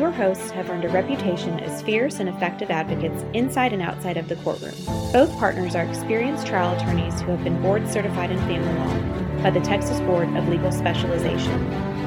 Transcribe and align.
Your 0.00 0.10
hosts 0.10 0.50
have 0.52 0.70
earned 0.70 0.86
a 0.86 0.88
reputation 0.88 1.60
as 1.60 1.82
fierce 1.82 2.20
and 2.20 2.28
effective 2.30 2.70
advocates 2.70 3.22
inside 3.34 3.74
and 3.74 3.82
outside 3.82 4.16
of 4.16 4.30
the 4.30 4.36
courtroom. 4.36 4.72
Both 5.12 5.30
partners 5.36 5.74
are 5.74 5.84
experienced 5.84 6.46
trial 6.46 6.74
attorneys 6.74 7.20
who 7.20 7.32
have 7.32 7.44
been 7.44 7.60
board 7.60 7.86
certified 7.86 8.30
in 8.30 8.38
family 8.38 8.72
law 8.78 9.42
by 9.42 9.50
the 9.50 9.60
Texas 9.60 10.00
Board 10.00 10.34
of 10.38 10.48
Legal 10.48 10.72
Specialization. 10.72 12.00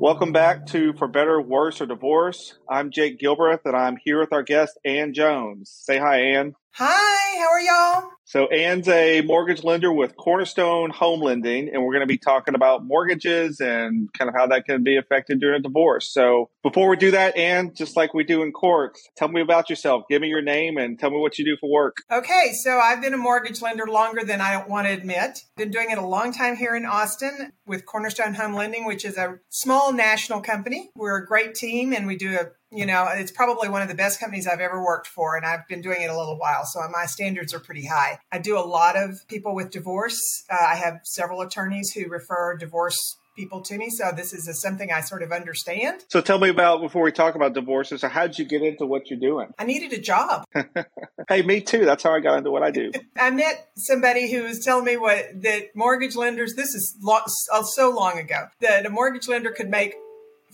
Welcome 0.00 0.32
back 0.32 0.64
to 0.68 0.94
For 0.94 1.06
Better, 1.06 1.38
Worse, 1.38 1.82
or 1.82 1.86
Divorce. 1.86 2.58
I'm 2.66 2.90
Jake 2.90 3.20
Gilbreath, 3.20 3.66
and 3.66 3.76
I'm 3.76 3.98
here 4.02 4.18
with 4.18 4.32
our 4.32 4.42
guest, 4.42 4.78
Ann 4.86 5.12
Jones. 5.12 5.70
Say 5.70 5.98
hi, 5.98 6.20
Ann. 6.20 6.54
Hi, 6.76 7.38
how 7.38 7.50
are 7.50 7.60
y'all? 7.60 8.10
So, 8.32 8.46
Ann's 8.46 8.88
a 8.88 9.20
mortgage 9.20 9.62
lender 9.62 9.92
with 9.92 10.16
Cornerstone 10.16 10.88
Home 10.88 11.20
Lending, 11.20 11.68
and 11.68 11.84
we're 11.84 11.92
going 11.92 12.00
to 12.00 12.06
be 12.06 12.16
talking 12.16 12.54
about 12.54 12.82
mortgages 12.82 13.60
and 13.60 14.08
kind 14.14 14.30
of 14.30 14.34
how 14.34 14.46
that 14.46 14.64
can 14.64 14.82
be 14.82 14.96
affected 14.96 15.38
during 15.38 15.60
a 15.60 15.62
divorce. 15.62 16.10
So, 16.10 16.48
before 16.62 16.88
we 16.88 16.96
do 16.96 17.10
that, 17.10 17.36
Ann, 17.36 17.74
just 17.74 17.94
like 17.94 18.14
we 18.14 18.24
do 18.24 18.42
in 18.42 18.50
court, 18.50 18.96
tell 19.18 19.28
me 19.28 19.42
about 19.42 19.68
yourself. 19.68 20.04
Give 20.08 20.22
me 20.22 20.28
your 20.28 20.40
name 20.40 20.78
and 20.78 20.98
tell 20.98 21.10
me 21.10 21.18
what 21.18 21.38
you 21.38 21.44
do 21.44 21.58
for 21.60 21.70
work. 21.70 21.98
Okay, 22.10 22.54
so 22.54 22.78
I've 22.78 23.02
been 23.02 23.12
a 23.12 23.18
mortgage 23.18 23.60
lender 23.60 23.86
longer 23.86 24.24
than 24.24 24.40
I 24.40 24.66
want 24.66 24.86
to 24.86 24.94
admit. 24.94 25.40
Been 25.58 25.70
doing 25.70 25.90
it 25.90 25.98
a 25.98 26.06
long 26.06 26.32
time 26.32 26.56
here 26.56 26.74
in 26.74 26.86
Austin 26.86 27.52
with 27.66 27.84
Cornerstone 27.84 28.32
Home 28.32 28.54
Lending, 28.54 28.86
which 28.86 29.04
is 29.04 29.18
a 29.18 29.40
small 29.50 29.92
national 29.92 30.40
company. 30.40 30.88
We're 30.96 31.18
a 31.18 31.26
great 31.26 31.54
team 31.54 31.92
and 31.92 32.06
we 32.06 32.16
do 32.16 32.34
a 32.38 32.46
you 32.72 32.86
know, 32.86 33.06
it's 33.12 33.30
probably 33.30 33.68
one 33.68 33.82
of 33.82 33.88
the 33.88 33.94
best 33.94 34.18
companies 34.18 34.46
I've 34.46 34.60
ever 34.60 34.82
worked 34.82 35.06
for, 35.06 35.36
and 35.36 35.44
I've 35.44 35.66
been 35.68 35.82
doing 35.82 36.00
it 36.00 36.10
a 36.10 36.16
little 36.16 36.38
while, 36.38 36.64
so 36.64 36.80
my 36.90 37.06
standards 37.06 37.52
are 37.52 37.60
pretty 37.60 37.86
high. 37.86 38.18
I 38.30 38.38
do 38.38 38.58
a 38.58 38.64
lot 38.64 38.96
of 38.96 39.26
people 39.28 39.54
with 39.54 39.70
divorce. 39.70 40.44
Uh, 40.50 40.56
I 40.56 40.76
have 40.76 41.00
several 41.04 41.42
attorneys 41.42 41.92
who 41.92 42.08
refer 42.08 42.56
divorce 42.56 43.16
people 43.36 43.62
to 43.62 43.76
me, 43.76 43.90
so 43.90 44.10
this 44.14 44.32
is 44.32 44.48
a, 44.48 44.54
something 44.54 44.90
I 44.90 45.00
sort 45.00 45.22
of 45.22 45.32
understand. 45.32 46.04
So 46.08 46.20
tell 46.20 46.38
me 46.38 46.48
about 46.48 46.80
before 46.80 47.02
we 47.02 47.12
talk 47.12 47.34
about 47.34 47.54
divorces. 47.54 48.00
So 48.02 48.08
how 48.08 48.26
did 48.26 48.38
you 48.38 48.44
get 48.44 48.62
into 48.62 48.86
what 48.86 49.10
you're 49.10 49.18
doing? 49.18 49.48
I 49.58 49.64
needed 49.64 49.92
a 49.92 50.00
job. 50.00 50.44
hey, 51.28 51.42
me 51.42 51.60
too. 51.60 51.84
That's 51.84 52.02
how 52.02 52.14
I 52.14 52.20
got 52.20 52.38
into 52.38 52.50
what 52.50 52.62
I 52.62 52.70
do. 52.70 52.90
I 53.16 53.30
met 53.30 53.68
somebody 53.76 54.30
who 54.30 54.44
was 54.44 54.64
telling 54.64 54.84
me 54.84 54.96
what 54.96 55.24
that 55.42 55.74
mortgage 55.74 56.16
lenders. 56.16 56.54
This 56.54 56.74
is 56.74 56.96
lo- 57.02 57.20
so 57.26 57.90
long 57.90 58.18
ago 58.18 58.46
that 58.60 58.86
a 58.86 58.90
mortgage 58.90 59.28
lender 59.28 59.50
could 59.50 59.68
make 59.68 59.94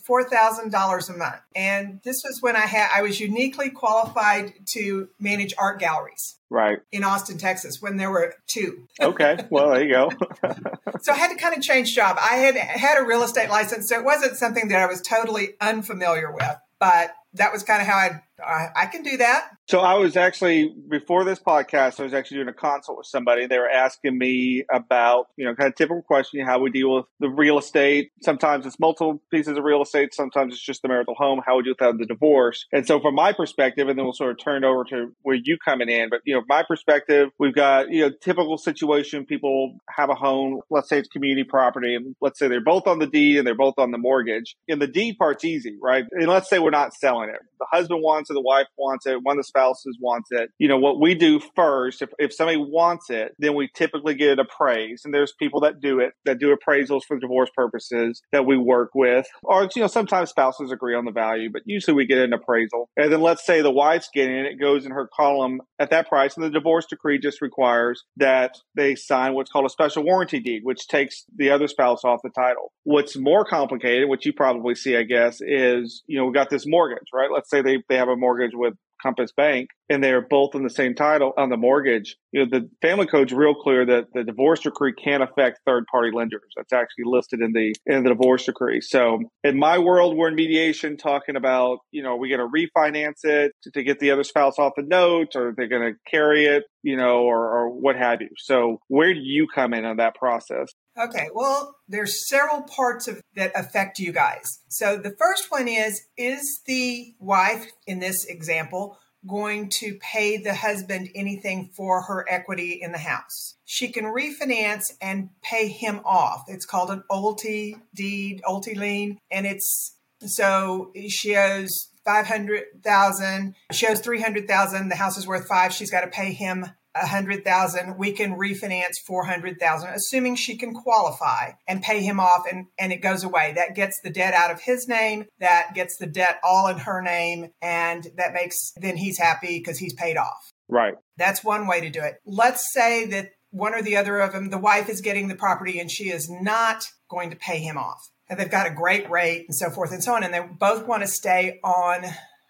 $4,000 0.09 1.09
a 1.09 1.17
month. 1.17 1.37
And 1.55 2.01
this 2.05 2.23
was 2.25 2.39
when 2.41 2.57
I 2.57 2.67
had, 2.67 2.89
I 2.95 3.03
was 3.03 3.21
uniquely 3.21 3.71
qualified 3.71 4.53
to 4.73 5.09
manage 5.19 5.55
art 5.59 5.79
galleries. 5.79 6.37
Right. 6.51 6.79
In 6.93 7.05
Austin, 7.05 7.37
Texas, 7.37 7.83
when 7.83 7.99
there 7.99 8.11
were 8.11 8.35
two. 8.47 8.87
okay. 9.01 9.45
Well, 9.51 9.71
there 9.71 9.83
you 9.83 9.93
go. 9.93 10.11
so 11.03 11.13
I 11.13 11.17
had 11.17 11.29
to 11.29 11.37
kind 11.37 11.55
of 11.55 11.63
change 11.63 11.95
job. 11.95 12.17
I 12.19 12.37
had 12.37 12.57
had 12.57 12.99
a 12.99 13.05
real 13.05 13.23
estate 13.23 13.51
license, 13.51 13.89
so 13.89 13.99
it 13.99 14.05
wasn't 14.05 14.37
something 14.37 14.69
that 14.69 14.81
I 14.81 14.87
was 14.87 15.03
totally 15.03 15.51
unfamiliar 15.61 16.33
with, 16.33 16.57
but 16.81 17.11
that 17.35 17.53
was 17.53 17.63
kind 17.63 17.81
of 17.81 17.89
how 17.89 17.97
I 17.97 18.23
I, 18.45 18.69
I 18.75 18.87
can 18.87 19.03
do 19.03 19.17
that. 19.17 19.51
So 19.69 19.81
I 19.81 19.95
was 19.95 20.17
actually 20.17 20.75
before 20.89 21.25
this 21.25 21.39
podcast, 21.39 22.01
I 22.01 22.05
was 22.05 22.15
actually 22.15 22.39
doing 22.39 22.49
a 22.49 22.53
consult 22.53 22.99
with 22.99 23.07
somebody. 23.07 23.47
They 23.47 23.59
were 23.59 23.69
asking 23.69 24.17
me 24.17 24.65
about, 24.73 25.27
you 25.37 25.45
know, 25.45 25.55
kind 25.55 25.69
of 25.69 25.75
typical 25.75 26.03
question, 26.03 26.45
how 26.47 26.61
we 26.61 26.71
deal 26.71 26.95
with 26.95 27.07
the 27.21 27.29
real 27.29 27.59
estate. 27.59 28.11
Sometimes 28.23 28.65
it's 28.65 28.79
multiple 28.79 29.21
pieces 29.31 29.59
of 29.59 29.65
real 29.65 29.83
estate. 29.83 30.15
Sometimes 30.15 30.55
it's 30.55 30.63
just 30.63 30.83
the 30.83 30.89
marital 30.89 31.15
home. 31.15 31.41
How 31.45 31.57
would 31.57 31.67
you 31.67 31.75
with 31.79 31.99
the 31.99 32.07
divorce? 32.07 32.67
And 32.73 32.87
so 32.87 33.01
from 33.01 33.15
my 33.15 33.33
perspective, 33.33 33.89
and 33.89 33.99
then 33.99 34.05
we'll 34.07 34.15
sort 34.15 34.31
of 34.31 34.39
turn 34.39 34.65
over 34.65 34.85
to 34.85 35.13
where 35.23 35.37
you 35.37 35.59
coming 35.63 35.89
in. 35.89 36.09
But, 36.09 36.21
you 36.25 36.35
know, 36.35 36.43
my 36.49 36.63
perspective, 36.63 37.31
we've 37.39 37.55
got, 37.55 37.91
you 37.91 38.03
know, 38.03 38.11
typical 38.23 38.57
situation. 38.57 39.27
People 39.27 39.79
have 39.89 40.11
a 40.11 40.15
home. 40.15 40.61
Let's 40.71 40.89
say 40.89 40.99
it's 40.99 41.09
community 41.09 41.45
property. 41.45 41.95
And 41.95 42.15
let's 42.21 42.39
say 42.39 42.49
they're 42.49 42.61
both 42.61 42.87
on 42.87 42.99
the 42.99 43.07
deed 43.07 43.39
and 43.39 43.47
they're 43.47 43.55
both 43.55 43.75
on 43.79 43.91
the 43.91 43.99
mortgage. 43.99 44.57
And 44.69 44.81
the 44.81 44.87
deed 44.87 45.17
part's 45.19 45.45
easy, 45.45 45.77
right? 45.83 46.05
And 46.13 46.29
let's 46.29 46.49
say 46.49 46.59
we're 46.59 46.71
not 46.71 46.95
selling 46.95 47.18
it. 47.25 47.41
The 47.59 47.67
husband 47.71 48.03
wants 48.03 48.31
it, 48.31 48.35
the 48.35 48.41
wife 48.41 48.67
wants 48.77 49.07
it, 49.07 49.19
one 49.23 49.37
of 49.37 49.41
the 49.41 49.45
spouses 49.45 49.99
wants 50.01 50.29
it. 50.31 50.51
You 50.59 50.69
know, 50.69 50.79
what 50.79 51.01
we 51.01 51.15
do 51.15 51.41
first, 51.57 52.03
if, 52.03 52.11
if 52.19 52.33
somebody 52.33 52.59
wants 52.59 53.11
it, 53.11 53.35
then 53.39 53.55
we 53.55 53.69
typically 53.75 54.15
get 54.15 54.31
it 54.31 54.39
appraised. 54.39 55.05
And 55.05 55.13
there's 55.13 55.33
people 55.39 55.61
that 55.61 55.81
do 55.81 56.01
it, 56.01 56.13
that 56.25 56.39
do 56.39 56.55
appraisals 56.55 57.03
for 57.07 57.19
divorce 57.19 57.51
purposes 57.55 58.23
that 58.33 58.47
we 58.47 58.57
work 58.57 58.91
with. 58.95 59.27
Or, 59.43 59.69
you 59.75 59.83
know, 59.83 59.89
sometimes 59.89 60.31
spouses 60.31 60.71
agree 60.71 60.95
on 60.95 61.05
the 61.05 61.13
value, 61.13 61.51
but 61.53 61.63
usually 61.67 61.95
we 61.95 62.07
get 62.07 62.19
an 62.19 62.33
appraisal. 62.33 62.89
And 62.97 63.13
then 63.13 63.21
let's 63.21 63.45
say 63.45 63.63
the 63.63 63.71
wife's 63.71 64.09
getting 64.15 64.37
it, 64.37 64.47
it 64.47 64.61
goes 64.61 64.87
in 64.87 64.93
her 64.93 65.09
column 65.15 65.61
at 65.79 65.91
that 65.91 66.09
price. 66.09 66.37
And 66.37 66.45
the 66.45 66.51
divorce 66.51 66.87
decree 66.87 67.19
just 67.19 67.43
requires 67.43 68.05
that 68.17 68.57
they 68.77 68.95
sign 68.95 69.35
what's 69.35 69.51
called 69.51 69.67
a 69.67 69.71
special 69.71 70.05
warranty 70.05 70.41
deed, 70.41 70.61
which 70.63 70.87
takes 70.89 71.25
the 71.35 71.51
other 71.51 71.67
spouse 71.67 72.05
off 72.05 72.21
the 72.23 72.31
title. 72.31 72.73
What's 72.85 73.17
more 73.17 73.45
complicated, 73.45 74.09
which 74.09 74.27
you 74.27 74.33
probably 74.33 74.75
see, 74.75 74.97
I 74.97 75.03
guess, 75.03 75.41
is, 75.41 76.03
you 76.07 76.19
know, 76.19 76.27
we 76.27 76.33
got 76.33 76.51
this 76.51 76.67
mortgage, 76.67 77.08
right? 77.13 77.31
Let's 77.33 77.51
say 77.51 77.63
they, 77.63 77.83
they 77.89 77.97
have 77.97 78.09
a 78.09 78.17
mortgage 78.17 78.53
with 78.55 78.75
Compass 79.03 79.33
Bank 79.33 79.71
and 79.89 80.05
they're 80.05 80.21
both 80.21 80.55
in 80.55 80.63
the 80.63 80.71
same 80.71 80.95
title 80.95 81.33
on 81.37 81.49
the 81.49 81.57
mortgage, 81.57 82.17
you 82.33 82.45
know, 82.45 82.51
the 82.51 82.69
family 82.83 83.07
code's 83.07 83.33
real 83.33 83.55
clear 83.55 83.87
that 83.87 84.07
the 84.13 84.23
divorce 84.23 84.61
decree 84.61 84.93
can't 84.93 85.23
affect 85.23 85.61
third 85.65 85.85
party 85.91 86.11
lenders. 86.13 86.53
That's 86.57 86.73
actually 86.73 87.05
listed 87.07 87.41
in 87.41 87.53
the 87.53 87.75
in 87.87 88.03
the 88.03 88.11
divorce 88.11 88.45
decree. 88.45 88.81
So 88.81 89.21
in 89.43 89.59
my 89.59 89.79
world, 89.79 90.17
we're 90.17 90.29
in 90.29 90.35
mediation 90.35 90.97
talking 90.97 91.37
about, 91.37 91.79
you 91.91 92.03
know, 92.03 92.11
are 92.11 92.19
we 92.19 92.29
going 92.29 92.41
to 92.41 92.47
refinance 92.47 93.25
it 93.25 93.53
to, 93.63 93.71
to, 93.71 93.83
get 93.83 94.01
the 94.01 94.11
other 94.11 94.25
spouse 94.25 94.59
off 94.59 94.75
the 94.77 94.83
note 94.83 95.35
or 95.35 95.49
are 95.49 95.55
they 95.57 95.67
going 95.67 95.83
to 95.83 95.99
carry 96.11 96.45
it, 96.45 96.65
you 96.83 96.97
know, 96.97 97.23
or, 97.23 97.39
or 97.39 97.71
what 97.71 97.97
have 97.97 98.21
you. 98.21 98.29
So 98.37 98.81
where 98.89 99.15
do 99.15 99.21
you 99.21 99.47
come 99.55 99.73
in 99.73 99.85
on 99.85 99.97
that 99.97 100.15
process? 100.15 100.69
Okay, 101.01 101.29
well, 101.33 101.77
there's 101.87 102.29
several 102.29 102.63
parts 102.63 103.07
of 103.07 103.21
that 103.37 103.53
affect 103.55 104.01
you 104.01 104.13
guys. 104.13 104.61
So 104.69 104.97
the 104.97 105.15
first 105.17 105.51
one 105.51 105.69
is 105.69 106.03
is 106.17 106.61
the 106.67 107.15
wife 107.21 107.67
in 107.87 108.01
this 108.01 108.25
example 108.25 108.88
going 109.27 109.69
to 109.69 109.99
pay 110.01 110.37
the 110.37 110.55
husband 110.55 111.09
anything 111.15 111.71
for 111.75 112.03
her 112.03 112.25
equity 112.29 112.79
in 112.81 112.93
the 112.93 112.99
house. 112.99 113.57
She 113.65 113.89
can 113.89 114.05
refinance 114.05 114.93
and 115.01 115.31
pay 115.43 115.69
him 115.69 116.01
off. 116.05 116.45
It's 116.49 116.67
called 116.67 116.91
an 116.91 117.03
owelty 117.11 117.81
deed, 117.95 118.43
owelty 118.47 118.77
lien, 118.77 119.19
and 119.31 119.47
it's 119.47 119.97
so 120.21 120.93
she 121.09 121.37
owes 121.37 121.91
500,000, 122.05 123.55
she 123.71 123.87
owes 123.87 124.01
300,000, 124.01 124.89
the 124.89 124.97
house 124.97 125.19
is 125.19 125.27
worth 125.27 125.47
5, 125.47 125.73
she's 125.73 125.91
got 125.91 126.01
to 126.01 126.09
pay 126.09 126.33
him 126.33 126.67
a 127.01 127.07
hundred 127.07 127.45
thousand, 127.45 127.99
we 127.99 128.13
can 128.13 128.39
refinance 128.39 128.95
four 129.07 129.25
hundred 129.25 129.59
thousand, 129.59 129.91
assuming 129.91 130.37
she 130.37 130.57
can 130.57 130.75
qualify 130.75 131.53
and 131.67 131.83
pay 131.83 132.03
him 132.03 132.21
off 132.21 132.45
and, 132.51 132.67
and 132.79 132.93
it 132.93 133.03
goes 133.03 133.25
away. 133.25 133.53
That 133.55 133.75
gets 133.75 134.01
the 134.03 134.11
debt 134.11 134.35
out 134.35 134.51
of 134.51 134.61
his 134.61 134.89
name, 134.89 135.27
that 135.41 135.75
gets 135.75 135.97
the 135.99 136.07
debt 136.07 136.39
all 136.43 136.69
in 136.69 136.79
her 136.79 137.03
name, 137.03 137.51
and 137.63 138.07
that 138.17 138.33
makes 138.33 138.73
then 138.77 138.97
he's 138.97 139.19
happy 139.19 139.59
because 139.59 139.79
he's 139.79 139.95
paid 139.95 140.17
off. 140.17 140.51
Right. 140.69 140.95
That's 141.17 141.43
one 141.43 141.67
way 141.67 141.81
to 141.81 141.91
do 141.91 142.03
it. 142.03 142.17
Let's 142.27 142.73
say 142.73 143.07
that 143.07 143.31
one 143.51 143.75
or 143.75 143.83
the 143.83 143.97
other 143.97 144.19
of 144.19 144.33
them, 144.33 144.51
the 144.51 144.59
wife 144.59 144.89
is 144.89 145.01
getting 145.01 145.29
the 145.29 145.35
property 145.35 145.81
and 145.81 145.91
she 145.91 146.11
is 146.11 146.29
not 146.29 146.85
going 147.11 147.31
to 147.31 147.37
pay 147.37 147.59
him 147.59 147.79
off. 147.79 148.01
And 148.29 148.39
they've 148.39 148.51
got 148.51 148.67
a 148.67 148.75
great 148.75 149.09
rate 149.09 149.47
and 149.49 149.55
so 149.55 149.71
forth 149.71 149.91
and 149.91 150.05
so 150.05 150.13
on. 150.13 150.23
And 150.23 150.35
they 150.35 150.41
both 150.41 150.87
want 150.87 151.03
to 151.03 151.09
stay 151.09 151.59
on 151.65 152.05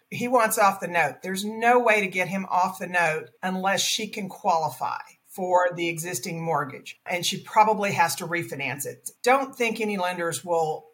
he 0.09 0.27
wants 0.27 0.57
off 0.57 0.79
the 0.79 0.87
note. 0.87 1.21
There's 1.21 1.45
no 1.45 1.79
way 1.79 2.01
to 2.01 2.07
get 2.07 2.27
him 2.27 2.45
off 2.49 2.79
the 2.79 2.87
note 2.87 3.29
unless 3.43 3.81
she 3.81 4.07
can 4.07 4.29
qualify 4.29 4.99
for 5.27 5.69
the 5.75 5.87
existing 5.87 6.43
mortgage. 6.43 6.99
And 7.05 7.25
she 7.25 7.41
probably 7.41 7.91
has 7.93 8.15
to 8.15 8.27
refinance 8.27 8.85
it. 8.85 9.09
Don't 9.23 9.55
think 9.55 9.79
any 9.79 9.97
lenders 9.97 10.43
will 10.43 10.89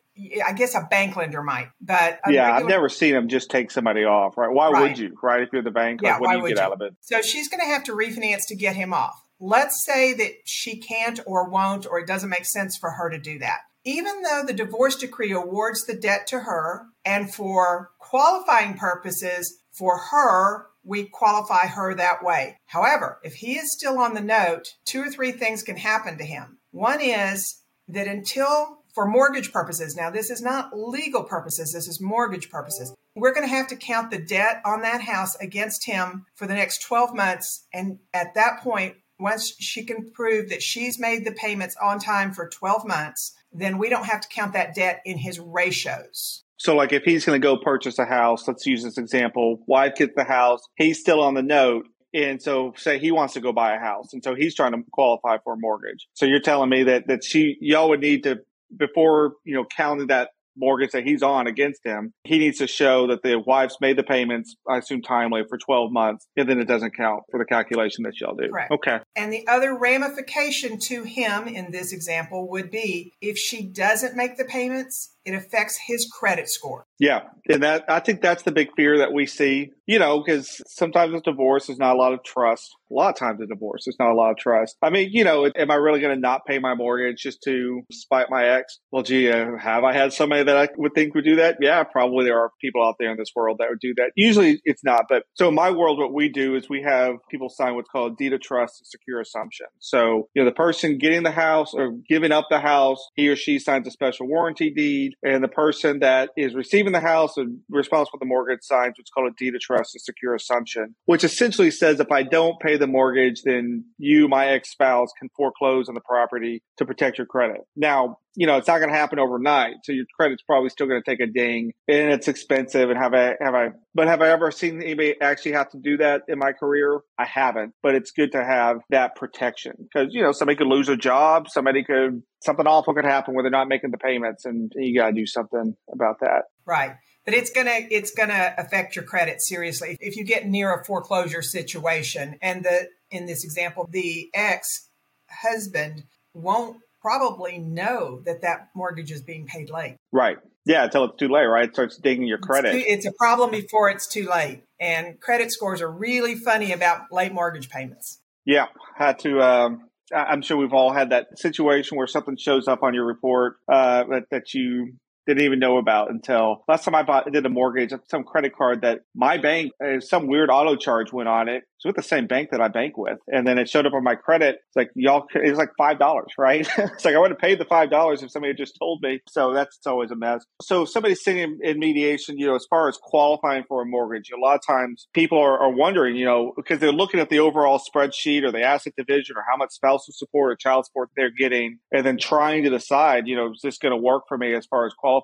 I 0.45 0.53
guess 0.53 0.75
a 0.75 0.87
bank 0.89 1.17
lender 1.17 1.43
might, 1.43 1.71
but 1.81 2.21
yeah, 2.29 2.43
regular, 2.43 2.51
I've 2.51 2.65
never 2.67 2.87
seen 2.87 3.13
them 3.13 3.27
just 3.27 3.49
take 3.49 3.69
somebody 3.69 4.05
off. 4.05 4.37
Right? 4.37 4.49
Why 4.49 4.69
right. 4.69 4.81
would 4.83 4.97
you? 4.97 5.17
Right? 5.21 5.41
If 5.41 5.49
you're 5.51 5.61
the 5.61 5.71
bank, 5.71 5.99
yeah, 6.01 6.13
like, 6.13 6.21
what 6.21 6.31
do 6.31 6.37
you 6.37 6.47
get 6.47 6.57
you? 6.57 6.63
out 6.63 6.71
of 6.71 6.81
it? 6.81 6.95
So 7.01 7.21
she's 7.21 7.49
going 7.49 7.59
to 7.59 7.65
have 7.65 7.83
to 7.83 7.91
refinance 7.91 8.47
to 8.47 8.55
get 8.55 8.77
him 8.77 8.93
off. 8.93 9.21
Let's 9.41 9.83
say 9.83 10.13
that 10.13 10.31
she 10.45 10.77
can't 10.77 11.19
or 11.25 11.49
won't, 11.49 11.85
or 11.85 11.99
it 11.99 12.07
doesn't 12.07 12.29
make 12.29 12.45
sense 12.45 12.77
for 12.77 12.91
her 12.91 13.09
to 13.09 13.19
do 13.19 13.39
that. 13.39 13.59
Even 13.85 14.23
though 14.23 14.43
the 14.43 14.53
divorce 14.53 14.95
decree 14.95 15.31
awards 15.31 15.85
the 15.85 15.95
debt 15.95 16.25
to 16.27 16.39
her, 16.39 16.87
and 17.05 17.33
for 17.33 17.91
qualifying 17.99 18.77
purposes, 18.77 19.59
for 19.71 19.97
her, 20.11 20.67
we 20.83 21.05
qualify 21.05 21.67
her 21.67 21.93
that 21.93 22.23
way. 22.23 22.57
However, 22.65 23.19
if 23.23 23.35
he 23.35 23.53
is 23.57 23.73
still 23.73 23.99
on 23.99 24.15
the 24.15 24.21
note, 24.21 24.75
two 24.85 25.03
or 25.03 25.09
three 25.09 25.31
things 25.31 25.63
can 25.63 25.77
happen 25.77 26.17
to 26.17 26.23
him. 26.23 26.57
One 26.71 26.99
is 26.99 27.61
that 27.87 28.07
until 28.07 28.79
for 28.93 29.05
mortgage 29.05 29.51
purposes, 29.51 29.95
now 29.95 30.09
this 30.09 30.29
is 30.29 30.41
not 30.41 30.71
legal 30.73 31.23
purposes, 31.23 31.73
this 31.73 31.87
is 31.87 32.01
mortgage 32.01 32.49
purposes. 32.49 32.93
We're 33.15 33.33
going 33.33 33.47
to 33.47 33.55
have 33.55 33.67
to 33.67 33.75
count 33.75 34.09
the 34.09 34.19
debt 34.19 34.61
on 34.65 34.81
that 34.81 35.01
house 35.01 35.35
against 35.35 35.85
him 35.85 36.25
for 36.35 36.47
the 36.47 36.55
next 36.55 36.81
12 36.81 37.13
months. 37.13 37.65
And 37.73 37.99
at 38.13 38.33
that 38.35 38.61
point, 38.61 38.95
once 39.19 39.55
she 39.59 39.83
can 39.85 40.11
prove 40.11 40.49
that 40.49 40.61
she's 40.61 40.99
made 40.99 41.25
the 41.25 41.31
payments 41.31 41.75
on 41.81 41.99
time 41.99 42.33
for 42.33 42.49
12 42.49 42.85
months, 42.85 43.33
then 43.59 43.77
we 43.77 43.89
don't 43.89 44.05
have 44.05 44.21
to 44.21 44.27
count 44.27 44.53
that 44.53 44.75
debt 44.75 45.01
in 45.05 45.17
his 45.17 45.39
ratios. 45.39 46.43
So, 46.57 46.75
like, 46.75 46.93
if 46.93 47.03
he's 47.03 47.25
going 47.25 47.39
to 47.39 47.45
go 47.45 47.57
purchase 47.57 47.99
a 47.99 48.05
house, 48.05 48.47
let's 48.47 48.65
use 48.65 48.83
this 48.83 48.97
example. 48.97 49.63
Wife 49.67 49.95
gets 49.95 50.13
the 50.15 50.23
house, 50.23 50.61
he's 50.77 50.99
still 50.99 51.21
on 51.21 51.33
the 51.33 51.43
note. 51.43 51.85
And 52.13 52.41
so 52.41 52.73
say 52.77 52.97
he 52.97 53.11
wants 53.11 53.33
to 53.33 53.41
go 53.41 53.51
buy 53.51 53.75
a 53.75 53.79
house 53.79 54.13
and 54.13 54.23
so 54.23 54.35
he's 54.35 54.55
trying 54.55 54.71
to 54.71 54.83
qualify 54.93 55.35
for 55.43 55.53
a 55.53 55.57
mortgage. 55.57 56.07
So 56.13 56.25
you're 56.25 56.39
telling 56.39 56.69
me 56.69 56.83
that 56.83 57.07
that 57.07 57.25
she 57.25 57.57
y'all 57.59 57.89
would 57.89 57.99
need 57.99 58.23
to 58.23 58.37
before, 58.75 59.33
you 59.43 59.53
know, 59.53 59.65
counting 59.65 60.07
that 60.07 60.29
mortgage 60.55 60.91
that 60.91 61.03
he's 61.03 61.23
on 61.23 61.47
against 61.47 61.85
him, 61.85 62.13
he 62.23 62.39
needs 62.39 62.57
to 62.59 62.67
show 62.67 63.07
that 63.07 63.23
the 63.23 63.41
wife's 63.45 63.77
made 63.81 63.97
the 63.97 64.03
payments, 64.03 64.55
I 64.69 64.77
assume 64.77 65.01
timely, 65.01 65.43
for 65.47 65.57
12 65.57 65.91
months, 65.91 66.27
and 66.35 66.49
then 66.49 66.59
it 66.59 66.67
doesn't 66.67 66.95
count 66.95 67.23
for 67.31 67.39
the 67.39 67.45
calculation 67.45 68.03
that 68.03 68.19
y'all 68.19 68.35
do. 68.35 68.49
Correct. 68.49 68.71
Okay. 68.71 68.99
And 69.15 69.31
the 69.31 69.47
other 69.47 69.77
ramification 69.77 70.79
to 70.79 71.03
him 71.03 71.47
in 71.47 71.71
this 71.71 71.91
example 71.91 72.49
would 72.49 72.71
be 72.71 73.13
if 73.21 73.37
she 73.37 73.63
doesn't 73.63 74.15
make 74.15 74.37
the 74.37 74.45
payments, 74.45 75.14
it 75.25 75.33
affects 75.33 75.77
his 75.87 76.07
credit 76.07 76.47
score. 76.47 76.85
Yeah, 76.99 77.21
and 77.49 77.63
that 77.63 77.85
I 77.89 77.99
think 77.99 78.21
that's 78.21 78.43
the 78.43 78.51
big 78.51 78.69
fear 78.75 78.99
that 78.99 79.11
we 79.11 79.25
see. 79.25 79.71
You 79.87 79.99
know, 79.99 80.23
because 80.23 80.61
sometimes 80.67 81.13
a 81.13 81.21
divorce 81.21 81.69
is 81.69 81.77
not 81.77 81.95
a 81.95 81.99
lot 81.99 82.13
of 82.13 82.23
trust. 82.23 82.71
A 82.89 82.93
lot 82.93 83.09
of 83.09 83.15
times 83.17 83.39
a 83.41 83.45
divorce 83.45 83.87
is 83.87 83.95
not 83.99 84.11
a 84.11 84.15
lot 84.15 84.31
of 84.31 84.37
trust. 84.37 84.77
I 84.81 84.89
mean, 84.89 85.09
you 85.11 85.23
know, 85.23 85.45
am 85.55 85.69
I 85.69 85.75
really 85.75 85.99
going 85.99 86.15
to 86.15 86.19
not 86.19 86.45
pay 86.47 86.59
my 86.59 86.73
mortgage 86.73 87.17
just 87.17 87.39
to 87.43 87.81
spite 87.91 88.27
my 88.29 88.45
ex? 88.45 88.79
Well, 88.91 89.03
gee, 89.03 89.29
uh, 89.29 89.57
have 89.61 89.83
I 89.83 89.93
had 89.93 90.13
somebody 90.13 90.43
that 90.43 90.57
I 90.57 90.69
would 90.77 90.93
think 90.95 91.13
would 91.13 91.25
do 91.25 91.35
that? 91.37 91.57
Yeah, 91.61 91.83
probably 91.83 92.25
there 92.25 92.39
are 92.39 92.51
people 92.61 92.83
out 92.83 92.95
there 92.99 93.11
in 93.11 93.17
this 93.17 93.31
world 93.35 93.57
that 93.59 93.69
would 93.69 93.79
do 93.79 93.93
that. 93.97 94.11
Usually 94.15 94.61
it's 94.63 94.83
not, 94.83 95.05
but 95.09 95.23
so 95.33 95.49
in 95.49 95.55
my 95.55 95.71
world, 95.71 95.99
what 95.99 96.13
we 96.13 96.29
do 96.29 96.55
is 96.55 96.69
we 96.69 96.83
have 96.83 97.15
people 97.29 97.49
sign 97.49 97.75
what's 97.75 97.89
called 97.89 98.13
a 98.13 98.15
deed 98.15 98.33
of 98.33 98.41
trust 98.41 98.79
and 98.79 98.87
secure 98.87 99.19
assumption. 99.19 99.67
So 99.79 100.29
you 100.33 100.43
know, 100.43 100.49
the 100.49 100.55
person 100.55 100.97
getting 100.97 101.23
the 101.23 101.31
house 101.31 101.73
or 101.73 101.91
giving 102.07 102.31
up 102.31 102.47
the 102.49 102.59
house, 102.59 103.05
he 103.15 103.27
or 103.27 103.35
she 103.35 103.59
signs 103.59 103.87
a 103.87 103.91
special 103.91 104.27
warranty 104.27 104.71
deed, 104.71 105.13
and 105.23 105.43
the 105.43 105.47
person 105.47 105.99
that 105.99 106.29
is 106.37 106.53
receiving 106.53 106.93
the 106.93 106.99
house 106.99 107.37
and 107.37 107.59
responsible 107.69 108.17
for 108.17 108.19
the 108.19 108.25
mortgage 108.25 108.59
signs 108.61 108.95
what's 108.97 109.09
called 109.09 109.31
a 109.31 109.35
deed 109.37 109.55
of 109.55 109.61
trust 109.61 109.95
and 109.95 110.01
secure 110.01 110.35
assumption, 110.35 110.95
which 111.05 111.23
essentially 111.23 111.71
says 111.71 111.99
if 111.99 112.11
I 112.11 112.23
don't 112.23 112.59
pay 112.59 112.77
the 112.77 112.87
mortgage, 112.87 113.41
then 113.43 113.85
you, 113.97 114.27
my 114.27 114.47
ex 114.47 114.69
spouse, 114.69 115.09
can 115.17 115.29
foreclose 115.35 115.89
on 115.89 115.95
the 115.95 116.01
property 116.01 116.61
to 116.77 116.85
protect 116.85 117.17
your 117.17 117.27
credit. 117.27 117.61
Now, 117.75 118.17
you 118.35 118.47
know, 118.47 118.57
it's 118.57 118.67
not 118.67 118.79
going 118.79 118.89
to 118.89 118.95
happen 118.95 119.19
overnight. 119.19 119.75
So 119.83 119.91
your 119.91 120.05
credit's 120.17 120.43
probably 120.43 120.69
still 120.69 120.87
going 120.87 121.01
to 121.01 121.09
take 121.09 121.19
a 121.19 121.31
ding 121.31 121.71
and 121.87 122.11
it's 122.11 122.27
expensive. 122.27 122.89
And 122.89 122.97
have 122.99 123.13
I, 123.13 123.35
have 123.39 123.55
I, 123.55 123.69
but 123.93 124.07
have 124.07 124.21
I 124.21 124.29
ever 124.29 124.51
seen 124.51 124.81
anybody 124.81 125.15
actually 125.21 125.53
have 125.53 125.69
to 125.71 125.79
do 125.79 125.97
that 125.97 126.23
in 126.27 126.39
my 126.39 126.51
career? 126.51 126.99
I 127.17 127.25
haven't, 127.25 127.73
but 127.81 127.95
it's 127.95 128.11
good 128.11 128.33
to 128.33 128.43
have 128.43 128.77
that 128.89 129.15
protection 129.15 129.73
because, 129.77 130.09
you 130.11 130.21
know, 130.21 130.31
somebody 130.31 130.57
could 130.57 130.67
lose 130.67 130.89
a 130.89 130.97
job. 130.97 131.47
Somebody 131.49 131.83
could, 131.83 132.21
something 132.43 132.67
awful 132.67 132.93
could 132.93 133.05
happen 133.05 133.33
where 133.33 133.43
they're 133.43 133.51
not 133.51 133.67
making 133.67 133.91
the 133.91 133.97
payments 133.97 134.45
and 134.45 134.71
you 134.75 134.99
got 134.99 135.07
to 135.07 135.13
do 135.13 135.25
something 135.25 135.75
about 135.91 136.19
that. 136.19 136.43
Right. 136.65 136.95
But 137.25 137.33
it's 137.33 137.49
gonna 137.49 137.79
it's 137.89 138.11
gonna 138.11 138.53
affect 138.55 138.95
your 138.95 139.03
credit 139.03 139.41
seriously 139.41 139.97
if 139.99 140.15
you 140.15 140.23
get 140.23 140.45
near 140.45 140.71
a 140.71 140.85
foreclosure 140.85 141.41
situation. 141.41 142.37
And 142.39 142.63
the 142.63 142.87
in 143.09 143.25
this 143.25 143.43
example, 143.43 143.87
the 143.89 144.29
ex 144.35 144.89
husband 145.29 146.03
won't 146.35 146.77
probably 147.05 147.59
know 147.59 148.21
that 148.25 148.41
that 148.41 148.69
mortgage 148.73 149.11
is 149.11 149.21
being 149.21 149.45
paid 149.45 149.69
late. 149.69 149.97
Right. 150.11 150.37
Yeah, 150.65 150.85
until 150.85 151.05
it's 151.05 151.19
too 151.19 151.27
late, 151.27 151.45
right? 151.45 151.69
It 151.69 151.75
starts 151.75 151.97
digging 151.97 152.25
your 152.25 152.39
credit. 152.39 152.73
It's, 152.73 152.83
too, 152.83 152.91
it's 152.91 153.05
a 153.05 153.11
problem 153.11 153.51
before 153.51 153.89
it's 153.89 154.07
too 154.07 154.27
late. 154.27 154.63
And 154.79 155.19
credit 155.21 155.51
scores 155.51 155.83
are 155.83 155.91
really 155.91 156.33
funny 156.33 156.71
about 156.71 157.11
late 157.11 157.31
mortgage 157.31 157.69
payments. 157.69 158.21
Yeah, 158.43 158.65
had 158.97 159.19
to. 159.19 159.39
Um, 159.39 159.89
I'm 160.15 160.41
sure 160.41 160.57
we've 160.57 160.73
all 160.73 160.91
had 160.91 161.11
that 161.11 161.37
situation 161.37 161.95
where 161.95 162.07
something 162.07 162.37
shows 162.37 162.67
up 162.67 162.81
on 162.81 162.95
your 162.95 163.05
report 163.05 163.57
uh, 163.71 164.05
that, 164.05 164.23
that 164.31 164.53
you 164.55 164.95
didn't 165.27 165.43
even 165.43 165.59
know 165.59 165.77
about 165.77 166.11
until 166.11 166.63
last 166.67 166.85
time 166.85 166.95
I 166.95 167.03
bought 167.03 167.31
did 167.31 167.45
a 167.45 167.49
mortgage, 167.49 167.93
some 168.09 168.23
credit 168.23 168.55
card 168.55 168.81
that 168.81 169.01
my 169.15 169.37
bank, 169.37 169.71
uh, 169.83 169.99
some 169.99 170.27
weird 170.27 170.49
auto 170.49 170.75
charge 170.75 171.11
went 171.11 171.29
on 171.29 171.49
it. 171.49 171.63
It's 171.77 171.85
with 171.85 171.95
the 171.95 172.03
same 172.03 172.27
bank 172.27 172.49
that 172.51 172.61
I 172.61 172.69
bank 172.69 172.97
with, 172.97 173.19
and 173.27 173.45
then 173.45 173.57
it 173.57 173.69
showed 173.69 173.85
up 173.85 173.93
on 173.93 174.03
my 174.03 174.15
credit. 174.15 174.55
It's 174.67 174.75
like 174.75 174.89
y'all, 174.95 175.25
it 175.35 175.49
was 175.49 175.57
like 175.57 175.71
five 175.77 175.99
dollars, 175.99 176.31
right? 176.37 176.67
it's 176.77 177.03
like 177.03 177.15
I 177.15 177.19
would 177.19 177.31
have 177.31 177.39
paid 177.39 177.59
the 177.59 177.65
five 177.65 177.89
dollars 177.89 178.23
if 178.23 178.31
somebody 178.31 178.51
had 178.51 178.57
just 178.57 178.77
told 178.79 179.01
me. 179.01 179.19
So 179.27 179.53
that's 179.53 179.79
always 179.85 180.11
a 180.11 180.15
mess. 180.15 180.45
So 180.61 180.85
somebody's 180.85 181.23
sitting 181.23 181.41
in, 181.41 181.59
in, 181.61 181.79
mediation, 181.79 182.37
you 182.37 182.47
know, 182.47 182.55
as 182.55 182.65
far 182.69 182.87
as 182.87 182.97
qualifying 182.97 183.63
for 183.67 183.81
a 183.81 183.85
mortgage, 183.85 184.31
a 184.31 184.39
lot 184.39 184.55
of 184.55 184.61
times 184.65 185.07
people 185.13 185.37
are, 185.37 185.59
are 185.59 185.71
wondering, 185.71 186.15
you 186.15 186.25
know, 186.25 186.53
because 186.55 186.79
they're 186.79 186.93
looking 186.93 187.19
at 187.19 187.29
the 187.29 187.39
overall 187.39 187.79
spreadsheet 187.79 188.43
or 188.43 188.51
the 188.51 188.61
asset 188.61 188.93
division 188.97 189.35
or 189.35 189.43
how 189.49 189.57
much 189.57 189.71
spousal 189.71 190.13
support 190.13 190.53
or 190.53 190.55
child 190.55 190.85
support 190.85 191.09
they're 191.17 191.29
getting, 191.29 191.79
and 191.91 192.05
then 192.05 192.17
trying 192.17 192.63
to 192.63 192.69
decide, 192.69 193.27
you 193.27 193.35
know, 193.35 193.51
is 193.51 193.59
this 193.61 193.77
going 193.77 193.91
to 193.91 193.97
work 193.97 194.23
for 194.27 194.37
me 194.37 194.53
as 194.53 194.65
far 194.65 194.85
as 194.85 194.93
qualifying? 194.93 195.14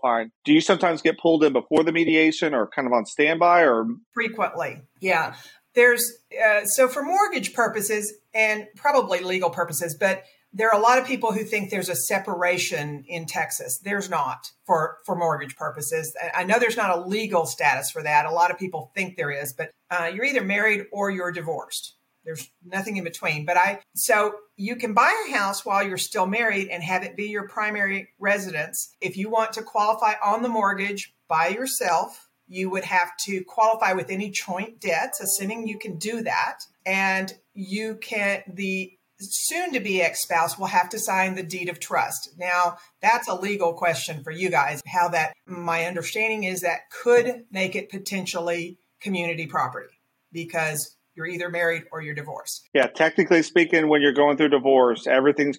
Do 0.46 0.54
you 0.54 0.62
sometimes 0.62 1.02
get 1.02 1.18
pulled 1.20 1.44
in 1.44 1.54
before 1.54 1.84
the 1.84 1.92
mediation 1.92 2.54
or 2.54 2.68
kind 2.68 2.88
of 2.88 2.94
on 2.94 3.06
standby 3.06 3.64
or 3.64 3.88
frequently? 4.14 4.82
Yeah 5.00 5.36
there's 5.74 6.20
uh, 6.46 6.66
so 6.66 6.88
for 6.88 7.04
mortgage 7.04 7.54
purposes 7.54 8.14
and 8.34 8.68
probably 8.76 9.22
legal 9.22 9.50
purposes, 9.50 9.96
but 9.98 10.24
there 10.54 10.70
are 10.70 10.78
a 10.78 10.82
lot 10.82 11.00
of 11.00 11.06
people 11.06 11.32
who 11.32 11.46
think 11.46 11.70
there's 11.70 11.88
a 11.88 11.96
separation 11.96 13.06
in 13.08 13.26
Texas. 13.26 13.80
There's 13.84 14.10
not 14.10 14.52
for 14.66 14.98
for 15.06 15.16
mortgage 15.16 15.56
purposes. 15.56 16.14
I 16.36 16.44
know 16.44 16.60
there's 16.60 16.78
not 16.78 16.98
a 16.98 17.02
legal 17.02 17.46
status 17.46 17.90
for 17.90 18.04
that. 18.04 18.26
A 18.26 18.32
lot 18.32 18.52
of 18.52 18.60
people 18.60 18.92
think 18.94 19.16
there 19.16 19.32
is, 19.32 19.54
but 19.54 19.72
uh, 19.90 20.12
you're 20.14 20.26
either 20.26 20.44
married 20.44 20.86
or 20.92 21.10
you're 21.10 21.32
divorced. 21.32 21.96
There's 22.24 22.50
nothing 22.64 22.98
in 22.98 23.04
between. 23.04 23.46
But 23.46 23.58
I 23.58 23.80
so 23.96 24.34
you 24.56 24.76
can 24.76 24.94
buy 24.94 25.14
a 25.28 25.34
house 25.34 25.66
while 25.66 25.86
you're 25.86 25.98
still 25.98 26.28
married 26.28 26.70
and 26.70 26.84
have 26.84 27.04
it 27.04 27.18
be 27.18 27.30
your 27.30 27.48
primary 27.48 28.10
residence. 28.20 28.96
If 29.02 29.18
you 29.18 29.30
want 29.30 29.54
to 29.54 29.64
qualify 29.64 30.14
on 30.24 30.44
the 30.44 30.50
mortgage 30.50 31.14
by 31.28 31.48
yourself, 31.48 32.30
you 32.48 32.70
would 32.70 32.84
have 32.84 33.16
to 33.18 33.44
qualify 33.46 33.94
with 33.94 34.10
any 34.10 34.30
joint 34.30 34.82
debts, 34.82 35.22
assuming 35.22 35.68
you 35.68 35.80
can 35.80 35.98
do 35.98 36.22
that. 36.24 36.60
And 36.86 37.34
you 37.54 37.96
can, 37.96 38.44
the 38.48 38.92
soon 39.20 39.72
to 39.74 39.80
be 39.80 40.02
ex 40.02 40.22
spouse 40.22 40.58
will 40.58 40.68
have 40.68 40.90
to 40.90 41.00
sign 41.00 41.36
the 41.36 41.44
deed 41.44 41.70
of 41.70 41.80
trust. 41.80 42.32
Now, 42.38 42.78
that's 43.02 43.28
a 43.28 43.36
legal 43.36 43.74
question 43.74 44.24
for 44.24 44.32
you 44.32 44.50
guys. 44.50 44.82
How 44.86 45.08
that, 45.10 45.34
my 45.46 45.86
understanding 45.86 46.44
is 46.44 46.62
that 46.62 46.90
could 46.90 47.46
make 47.52 47.76
it 47.76 47.90
potentially 47.90 48.80
community 49.00 49.48
property 49.48 50.02
because 50.32 50.98
you're 51.16 51.28
either 51.28 51.50
married 51.50 51.84
or 51.92 52.02
you're 52.02 52.16
divorced. 52.16 52.70
Yeah, 52.74 52.88
technically 52.88 53.44
speaking, 53.44 53.88
when 53.90 54.02
you're 54.02 54.14
going 54.14 54.38
through 54.38 54.50
divorce, 54.50 55.08
everything's 55.08 55.58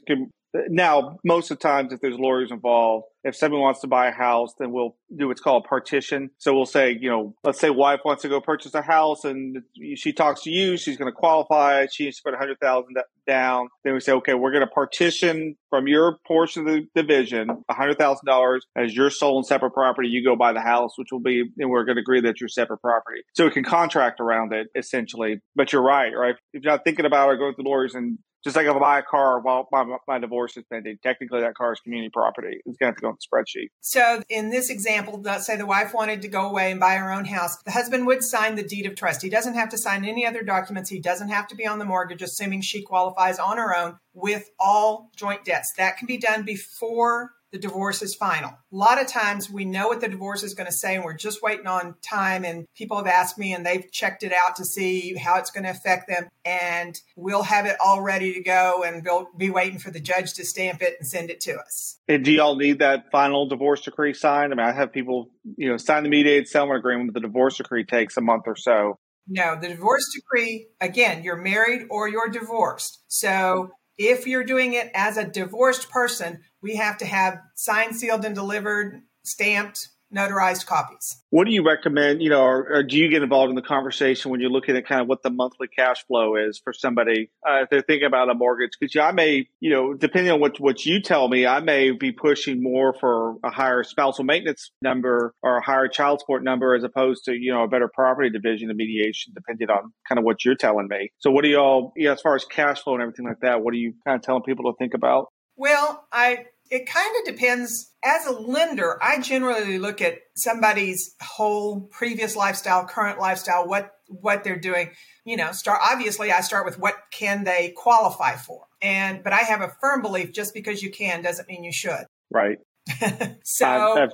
now 0.69 1.19
most 1.25 1.51
of 1.51 1.59
the 1.59 1.63
times 1.63 1.93
if 1.93 2.01
there's 2.01 2.19
lawyers 2.19 2.51
involved 2.51 3.07
if 3.25 3.37
someone 3.37 3.61
wants 3.61 3.81
to 3.81 3.87
buy 3.87 4.09
a 4.09 4.13
house 4.13 4.55
then 4.59 4.73
we'll 4.73 4.97
do 5.17 5.29
what's 5.29 5.41
called 5.41 5.65
partition. 5.65 6.31
So 6.39 6.55
we'll 6.55 6.67
say 6.67 6.97
you 7.01 7.09
know 7.09 7.35
let's 7.45 7.61
say 7.61 7.71
wife 7.71 8.01
wants 8.05 8.23
to 8.23 8.29
go 8.29 8.41
purchase 8.41 8.75
a 8.75 8.83
house 8.83 9.25
and 9.25 9.63
she 9.97 10.13
talks 10.13 10.43
to 10.43 10.51
you 10.51 10.77
she's 10.77 10.97
going 10.97 11.11
to 11.11 11.17
qualify 11.17 11.87
she 11.91 12.05
needs 12.05 12.17
to 12.19 12.23
put 12.25 12.35
a 12.35 12.39
hundred 12.39 12.59
thousand 12.61 12.97
down. 13.27 13.69
Then 13.85 13.95
we 13.95 14.01
say 14.01 14.13
okay 14.13 14.35
we're 14.35 14.51
going 14.51 14.67
to 14.67 14.71
partition 14.71 15.57
from 15.71 15.87
your 15.87 16.19
portion 16.27 16.67
of 16.67 16.75
the 16.75 16.87
division 16.95 17.49
a 17.69 17.75
hundred 17.75 17.99
thousand 17.99 18.27
dollars 18.27 18.67
as 18.77 18.95
your 18.95 19.11
sole 19.11 19.39
and 19.39 19.47
separate 19.47 19.73
property. 19.73 20.09
You 20.09 20.25
go 20.25 20.37
buy 20.37 20.53
the 20.53 20.61
house 20.61 20.93
which 20.97 21.09
will 21.13 21.21
be 21.21 21.45
and 21.59 21.71
we're 21.71 21.85
going 21.85 21.97
to 21.97 22.03
agree 22.03 22.21
that 22.23 22.41
you're 22.41 22.49
separate 22.49 22.81
property. 22.81 23.23
So 23.35 23.45
we 23.45 23.51
can 23.51 23.65
contract 23.65 24.21
around 24.21 24.53
it 24.53 24.69
essentially. 24.75 25.41
But 25.55 25.73
you're 25.73 25.83
right 25.83 26.13
right? 26.15 26.35
If 26.53 26.63
you're 26.63 26.73
not 26.73 26.85
thinking 26.85 27.07
about 27.07 27.31
it 27.31 27.39
going 27.39 27.55
to 27.55 27.63
lawyers 27.63 27.95
and 27.95 28.19
just 28.45 28.57
like 28.57 28.67
if 28.67 28.75
I 28.75 28.79
buy 28.79 28.99
a 28.99 29.03
car 29.03 29.41
while 29.41 29.69
my, 29.71 29.85
my 30.07 30.19
divorce 30.19 30.57
is 30.57 30.65
pending, 30.71 30.99
technically 31.03 31.41
that 31.41 31.55
car 31.55 31.73
is 31.73 31.81
community 31.81 32.11
property. 32.13 32.61
It's 32.67 32.77
going 32.77 32.79
to 32.79 32.85
have 32.87 32.97
to 32.97 33.03
go 33.03 33.09
on 33.09 33.17
the 33.19 33.27
spreadsheet. 33.27 33.69
So 33.81 34.23
in 34.29 34.51
this 34.51 34.71
example, 34.71 35.21
let's 35.23 35.47
say 35.47 35.57
the 35.57 35.67
wife 35.67 35.95
wanted 35.95 36.23
to 36.23 36.29
go 36.29 36.49
away 36.49 36.71
and 36.71 36.81
buy 36.81 36.95
her 36.95 37.13
own 37.13 37.25
house. 37.25 37.57
The 37.65 37.71
husband 37.71 38.07
would 38.07 38.23
sign 38.23 38.57
the 38.57 38.63
deed 38.63 38.87
of 38.87 38.95
trust. 38.95 39.23
He 39.23 39.31
doesn't 39.31 39.55
have 39.55 39.69
to 39.71 39.79
sign 39.79 40.05
any 40.05 40.27
other 40.27 40.43
documents. 40.43 40.91
He 40.91 41.01
doesn't 41.01 41.29
have 41.29 41.47
to 41.49 41.57
be 41.57 41.67
on 41.67 41.79
the 41.79 41.85
mortgage, 41.85 42.23
assuming 42.23 42.63
she 42.63 42.83
qualifies 42.83 43.39
on 43.39 43.59
her 43.59 43.77
own 43.77 43.99
with 44.15 44.51
all 44.59 45.11
joint 45.17 45.45
debts. 45.45 45.73
That 45.77 45.97
can 45.97 46.07
be 46.07 46.19
done 46.19 46.45
before 46.45 47.33
the 47.53 47.59
divorce 47.59 48.03
is 48.03 48.15
final. 48.15 48.51
A 48.51 48.57
lot 48.77 49.01
of 49.01 49.07
times 49.07 49.51
we 49.51 49.65
know 49.65 49.89
what 49.89 50.01
the 50.01 50.09
divorce 50.09 50.43
is 50.43 50.55
going 50.55 50.67
to 50.67 50.73
say 50.73 50.95
and 50.95 51.05
we're 51.05 51.13
just 51.13 51.43
waiting 51.43 51.67
on 51.67 51.95
time. 52.03 52.45
And 52.45 52.67
people 52.75 52.97
have 52.97 53.07
asked 53.07 53.39
me 53.39 53.53
and 53.53 53.65
they've 53.65 53.91
checked 53.93 54.23
it 54.23 54.33
out 54.33 54.57
to 54.57 54.65
see 54.65 55.15
how 55.15 55.39
it's 55.39 55.51
going 55.51 55.65
to 55.65 55.71
affect 55.71 56.09
them. 56.09 56.29
And 56.47 56.99
we'll 57.15 57.43
have 57.43 57.67
it 57.67 57.77
all 57.85 58.01
ready 58.01 58.33
to 58.33 58.43
go 58.43 58.83
and 58.85 59.05
we'll 59.05 59.29
be 59.37 59.51
waiting 59.51 59.79
for 59.79 59.91
the 59.91 60.01
judge 60.01 60.33
to 60.35 60.45
stamp 60.45 60.83
it 60.83 60.97
and 60.99 61.07
send 61.07 61.31
it 61.31 61.41
to 61.43 61.57
us. 61.59 61.99
And 62.09 62.25
do 62.25 62.33
y'all 62.33 62.57
need 62.57 62.79
that 62.79 63.11
final 63.13 63.47
divorce 63.47 63.83
decree 63.83 64.15
signed? 64.15 64.53
I 64.53 64.57
mean, 64.57 64.67
I 64.67 64.73
have 64.73 64.91
people, 64.91 65.31
you 65.57 65.69
know, 65.69 65.77
sign 65.77 66.05
the 66.05 66.09
mediated 66.09 66.49
settlement 66.49 66.79
agreement, 66.79 67.13
but 67.13 67.21
the 67.21 67.29
divorce 67.29 67.59
decree 67.59 67.85
takes 67.85 68.17
a 68.17 68.23
month 68.23 68.45
or 68.47 68.57
so. 68.57 68.99
No, 69.29 69.59
the 69.61 69.69
divorce 69.69 70.11
decree, 70.15 70.69
again, 70.81 71.23
you're 71.23 71.37
married 71.37 71.87
or 71.91 72.09
you're 72.09 72.29
divorced. 72.29 73.03
So 73.07 73.71
if 73.99 74.27
you're 74.27 74.45
doing 74.45 74.73
it 74.73 74.91
as 74.95 75.17
a 75.17 75.25
divorced 75.25 75.91
person, 75.91 76.41
we 76.63 76.77
have 76.77 76.99
to 76.99 77.07
have 77.07 77.41
signed, 77.55 77.97
sealed, 77.97 78.25
and 78.25 78.35
delivered, 78.35 79.03
stamped 79.25 79.89
notarized 80.15 80.67
copies. 80.67 81.17
What 81.31 81.47
do 81.47 81.53
you 81.53 81.65
recommend, 81.65 82.23
you 82.23 82.29
know, 82.29 82.43
or, 82.43 82.69
or, 82.71 82.83
do 82.83 82.99
you 82.99 83.09
get 83.09 83.23
involved 83.23 83.49
in 83.49 83.57
the 83.57 83.63
conversation 83.63 84.31
when 84.31 84.41
you're 84.41 84.51
looking 84.51 84.77
at 84.77 84.87
kind 84.87 85.01
of 85.01 85.09
what 85.09 85.23
the 85.23 85.31
monthly 85.31 85.69
cash 85.69 86.05
flow 86.07 86.37
is 86.37 86.61
for 86.63 86.73
somebody 86.73 87.31
uh, 87.49 87.63
if 87.63 87.71
they're 87.71 87.83
thinking 87.83 88.07
about 88.07 88.29
a 88.29 88.35
mortgage? 88.35 88.73
Because 88.79 88.95
I 88.97 89.13
may, 89.13 89.49
you 89.61 89.71
know, 89.71 89.95
depending 89.95 90.33
on 90.33 90.41
what, 90.41 90.61
what 90.61 90.85
you 90.85 91.01
tell 91.01 91.29
me, 91.29 91.47
I 91.47 91.61
may 91.61 91.93
be 91.93 92.13
pushing 92.13 92.63
more 92.63 92.95
for 92.99 93.37
a 93.43 93.51
higher 93.51 93.83
spousal 93.83 94.25
maintenance 94.25 94.71
number 94.83 95.35
or 95.43 95.59
a 95.59 95.65
higher 95.65 95.89
child 95.89 96.21
support 96.21 96.45
number 96.45 96.75
as 96.75 96.85
opposed 96.85 97.25
to, 97.25 97.33
you 97.33 97.53
know, 97.53 97.63
a 97.63 97.69
better 97.69 97.89
property 97.89 98.29
division 98.29 98.71
of 98.71 98.77
mediation, 98.77 99.33
depending 99.35 99.71
on 99.71 99.93
kind 100.07 100.19
of 100.19 100.25
what 100.25 100.45
you're 100.45 100.57
telling 100.57 100.89
me. 100.89 101.11
So 101.19 101.31
what 101.31 101.43
do 101.43 101.49
y'all, 101.49 101.93
you 101.97 102.07
know, 102.07 102.13
as 102.13 102.21
far 102.21 102.35
as 102.35 102.45
cash 102.45 102.83
flow 102.83 102.95
and 102.95 103.03
everything 103.03 103.27
like 103.27 103.41
that, 103.41 103.63
what 103.63 103.73
are 103.73 103.79
you 103.79 103.95
kind 104.05 104.17
of 104.17 104.23
telling 104.23 104.43
people 104.43 104.71
to 104.71 104.77
think 104.77 104.93
about? 104.93 105.29
Well, 105.57 106.07
I 106.13 106.47
it 106.71 106.87
kind 106.87 107.15
of 107.21 107.35
depends. 107.35 107.91
As 108.03 108.27
a 108.27 108.33
lender, 108.33 108.99
I 109.03 109.21
generally 109.21 109.79
look 109.79 110.01
at 110.01 110.19
somebody's 110.35 111.15
whole 111.23 111.83
previous 111.83 112.35
lifestyle, 112.35 112.87
current 112.87 113.21
lifestyle, 113.21 113.69
what 113.69 113.93
what 114.09 114.43
they're 114.43 114.59
doing. 114.59 114.91
You 115.25 115.37
know, 115.37 115.53
start 115.53 115.81
obviously 115.83 116.33
I 116.33 116.41
start 116.41 116.65
with 116.65 116.79
what 116.79 116.95
can 117.13 117.45
they 117.45 117.75
qualify 117.77 118.37
for. 118.37 118.65
And 118.81 119.23
but 119.23 119.33
I 119.33 119.41
have 119.41 119.61
a 119.61 119.73
firm 119.81 120.03
belief 120.03 120.33
just 120.33 120.55
because 120.55 120.83
you 120.83 120.91
can 120.91 121.23
doesn't 121.23 121.47
mean 121.47 121.63
you 121.63 121.73
should. 121.73 122.07
Right. 122.31 122.59
so 123.45 123.67
I, 123.67 124.09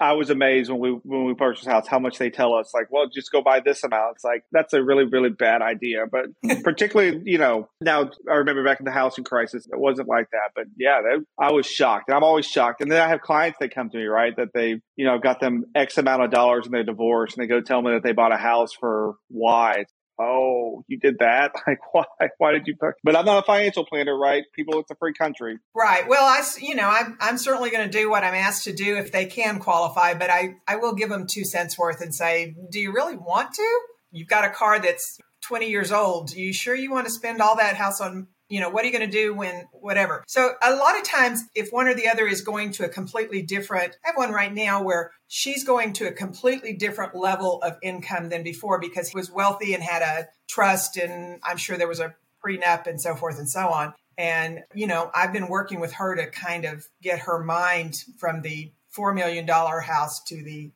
I, 0.00 0.12
was 0.14 0.28
amazed 0.28 0.68
when 0.68 0.80
we 0.80 0.90
when 1.04 1.26
we 1.26 1.34
purchased 1.34 1.66
a 1.68 1.70
house 1.70 1.86
how 1.86 2.00
much 2.00 2.18
they 2.18 2.28
tell 2.28 2.52
us 2.52 2.72
like 2.74 2.90
well 2.90 3.06
just 3.08 3.30
go 3.30 3.40
buy 3.40 3.60
this 3.60 3.84
amount. 3.84 4.16
It's 4.16 4.24
like 4.24 4.44
that's 4.50 4.72
a 4.72 4.82
really 4.82 5.04
really 5.04 5.30
bad 5.30 5.62
idea 5.62 6.06
but 6.10 6.26
particularly 6.64 7.22
you 7.24 7.38
know 7.38 7.68
now 7.80 8.10
I 8.28 8.34
remember 8.34 8.64
back 8.64 8.80
in 8.80 8.84
the 8.84 8.90
housing 8.90 9.22
crisis 9.22 9.66
it 9.70 9.78
wasn't 9.78 10.08
like 10.08 10.28
that 10.32 10.50
but 10.56 10.64
yeah 10.76 11.02
they, 11.02 11.24
I 11.38 11.52
was 11.52 11.66
shocked 11.66 12.08
and 12.08 12.16
I'm 12.16 12.24
always 12.24 12.46
shocked 12.46 12.80
and 12.80 12.90
then 12.90 13.00
I 13.00 13.06
have 13.08 13.20
clients 13.20 13.58
that 13.60 13.72
come 13.72 13.90
to 13.90 13.96
me 13.96 14.04
right 14.04 14.34
that 14.36 14.48
they 14.52 14.80
you 14.96 15.04
know 15.04 15.18
got 15.18 15.38
them 15.38 15.64
X 15.76 15.96
amount 15.96 16.22
of 16.22 16.32
dollars 16.32 16.66
in 16.66 16.72
their 16.72 16.84
divorce 16.84 17.34
and 17.34 17.44
they 17.44 17.48
go 17.48 17.60
tell 17.60 17.80
me 17.80 17.92
that 17.92 18.02
they 18.02 18.12
bought 18.12 18.32
a 18.32 18.38
house 18.38 18.72
for 18.72 19.14
Y. 19.30 19.84
Oh, 20.18 20.63
you 20.88 20.98
did 20.98 21.18
that? 21.18 21.52
Like, 21.66 21.78
why? 21.92 22.04
Why 22.38 22.52
did 22.52 22.66
you? 22.66 22.76
But 23.02 23.16
I'm 23.16 23.24
not 23.24 23.42
a 23.42 23.46
financial 23.46 23.86
planner, 23.86 24.16
right? 24.16 24.44
People, 24.54 24.80
it's 24.80 24.90
a 24.90 24.94
free 24.96 25.14
country, 25.14 25.58
right? 25.74 26.06
Well, 26.06 26.24
I, 26.24 26.42
you 26.60 26.74
know, 26.74 26.88
I'm, 26.88 27.16
I'm 27.20 27.38
certainly 27.38 27.70
going 27.70 27.88
to 27.88 27.98
do 27.98 28.10
what 28.10 28.22
I'm 28.22 28.34
asked 28.34 28.64
to 28.64 28.72
do 28.72 28.96
if 28.96 29.10
they 29.10 29.26
can 29.26 29.60
qualify, 29.60 30.14
but 30.14 30.30
I, 30.30 30.56
I 30.68 30.76
will 30.76 30.94
give 30.94 31.08
them 31.08 31.26
two 31.26 31.44
cents 31.44 31.78
worth 31.78 32.00
and 32.00 32.14
say, 32.14 32.54
do 32.70 32.80
you 32.80 32.92
really 32.92 33.16
want 33.16 33.54
to? 33.54 33.80
You've 34.10 34.28
got 34.28 34.44
a 34.44 34.50
car 34.50 34.78
that's 34.78 35.18
20 35.46 35.68
years 35.68 35.92
old. 35.92 36.32
Are 36.32 36.38
you 36.38 36.52
sure 36.52 36.74
you 36.74 36.90
want 36.90 37.06
to 37.06 37.12
spend 37.12 37.40
all 37.40 37.56
that 37.56 37.76
house 37.76 38.00
on 38.00 38.28
you 38.54 38.60
know 38.60 38.70
what 38.70 38.84
are 38.84 38.86
you 38.86 38.96
going 38.96 39.10
to 39.10 39.18
do 39.24 39.34
when 39.34 39.66
whatever. 39.72 40.22
So 40.28 40.52
a 40.62 40.76
lot 40.76 40.96
of 40.96 41.02
times 41.02 41.42
if 41.56 41.70
one 41.70 41.88
or 41.88 41.94
the 41.94 42.06
other 42.06 42.24
is 42.24 42.40
going 42.40 42.70
to 42.74 42.84
a 42.84 42.88
completely 42.88 43.42
different 43.42 43.96
i 44.04 44.08
have 44.08 44.16
one 44.16 44.30
right 44.30 44.54
now 44.54 44.80
where 44.80 45.10
she's 45.26 45.64
going 45.64 45.92
to 45.94 46.06
a 46.06 46.12
completely 46.12 46.72
different 46.72 47.16
level 47.16 47.60
of 47.62 47.76
income 47.82 48.28
than 48.28 48.44
before 48.44 48.78
because 48.78 49.08
he 49.08 49.16
was 49.16 49.28
wealthy 49.28 49.74
and 49.74 49.82
had 49.82 50.02
a 50.02 50.28
trust 50.48 50.96
and 50.96 51.40
i'm 51.42 51.56
sure 51.56 51.76
there 51.76 51.88
was 51.88 51.98
a 51.98 52.14
prenup 52.46 52.86
and 52.86 53.00
so 53.00 53.16
forth 53.16 53.38
and 53.38 53.50
so 53.50 53.66
on. 53.66 53.92
And 54.16 54.60
you 54.72 54.86
know 54.86 55.10
i've 55.12 55.32
been 55.32 55.48
working 55.48 55.80
with 55.80 55.94
her 55.94 56.14
to 56.14 56.30
kind 56.30 56.64
of 56.64 56.86
get 57.02 57.18
her 57.20 57.42
mind 57.42 58.04
from 58.18 58.42
the 58.42 58.70
$4 58.96 59.16
million 59.16 59.48
house 59.48 60.22
to 60.28 60.36
the 60.44 60.70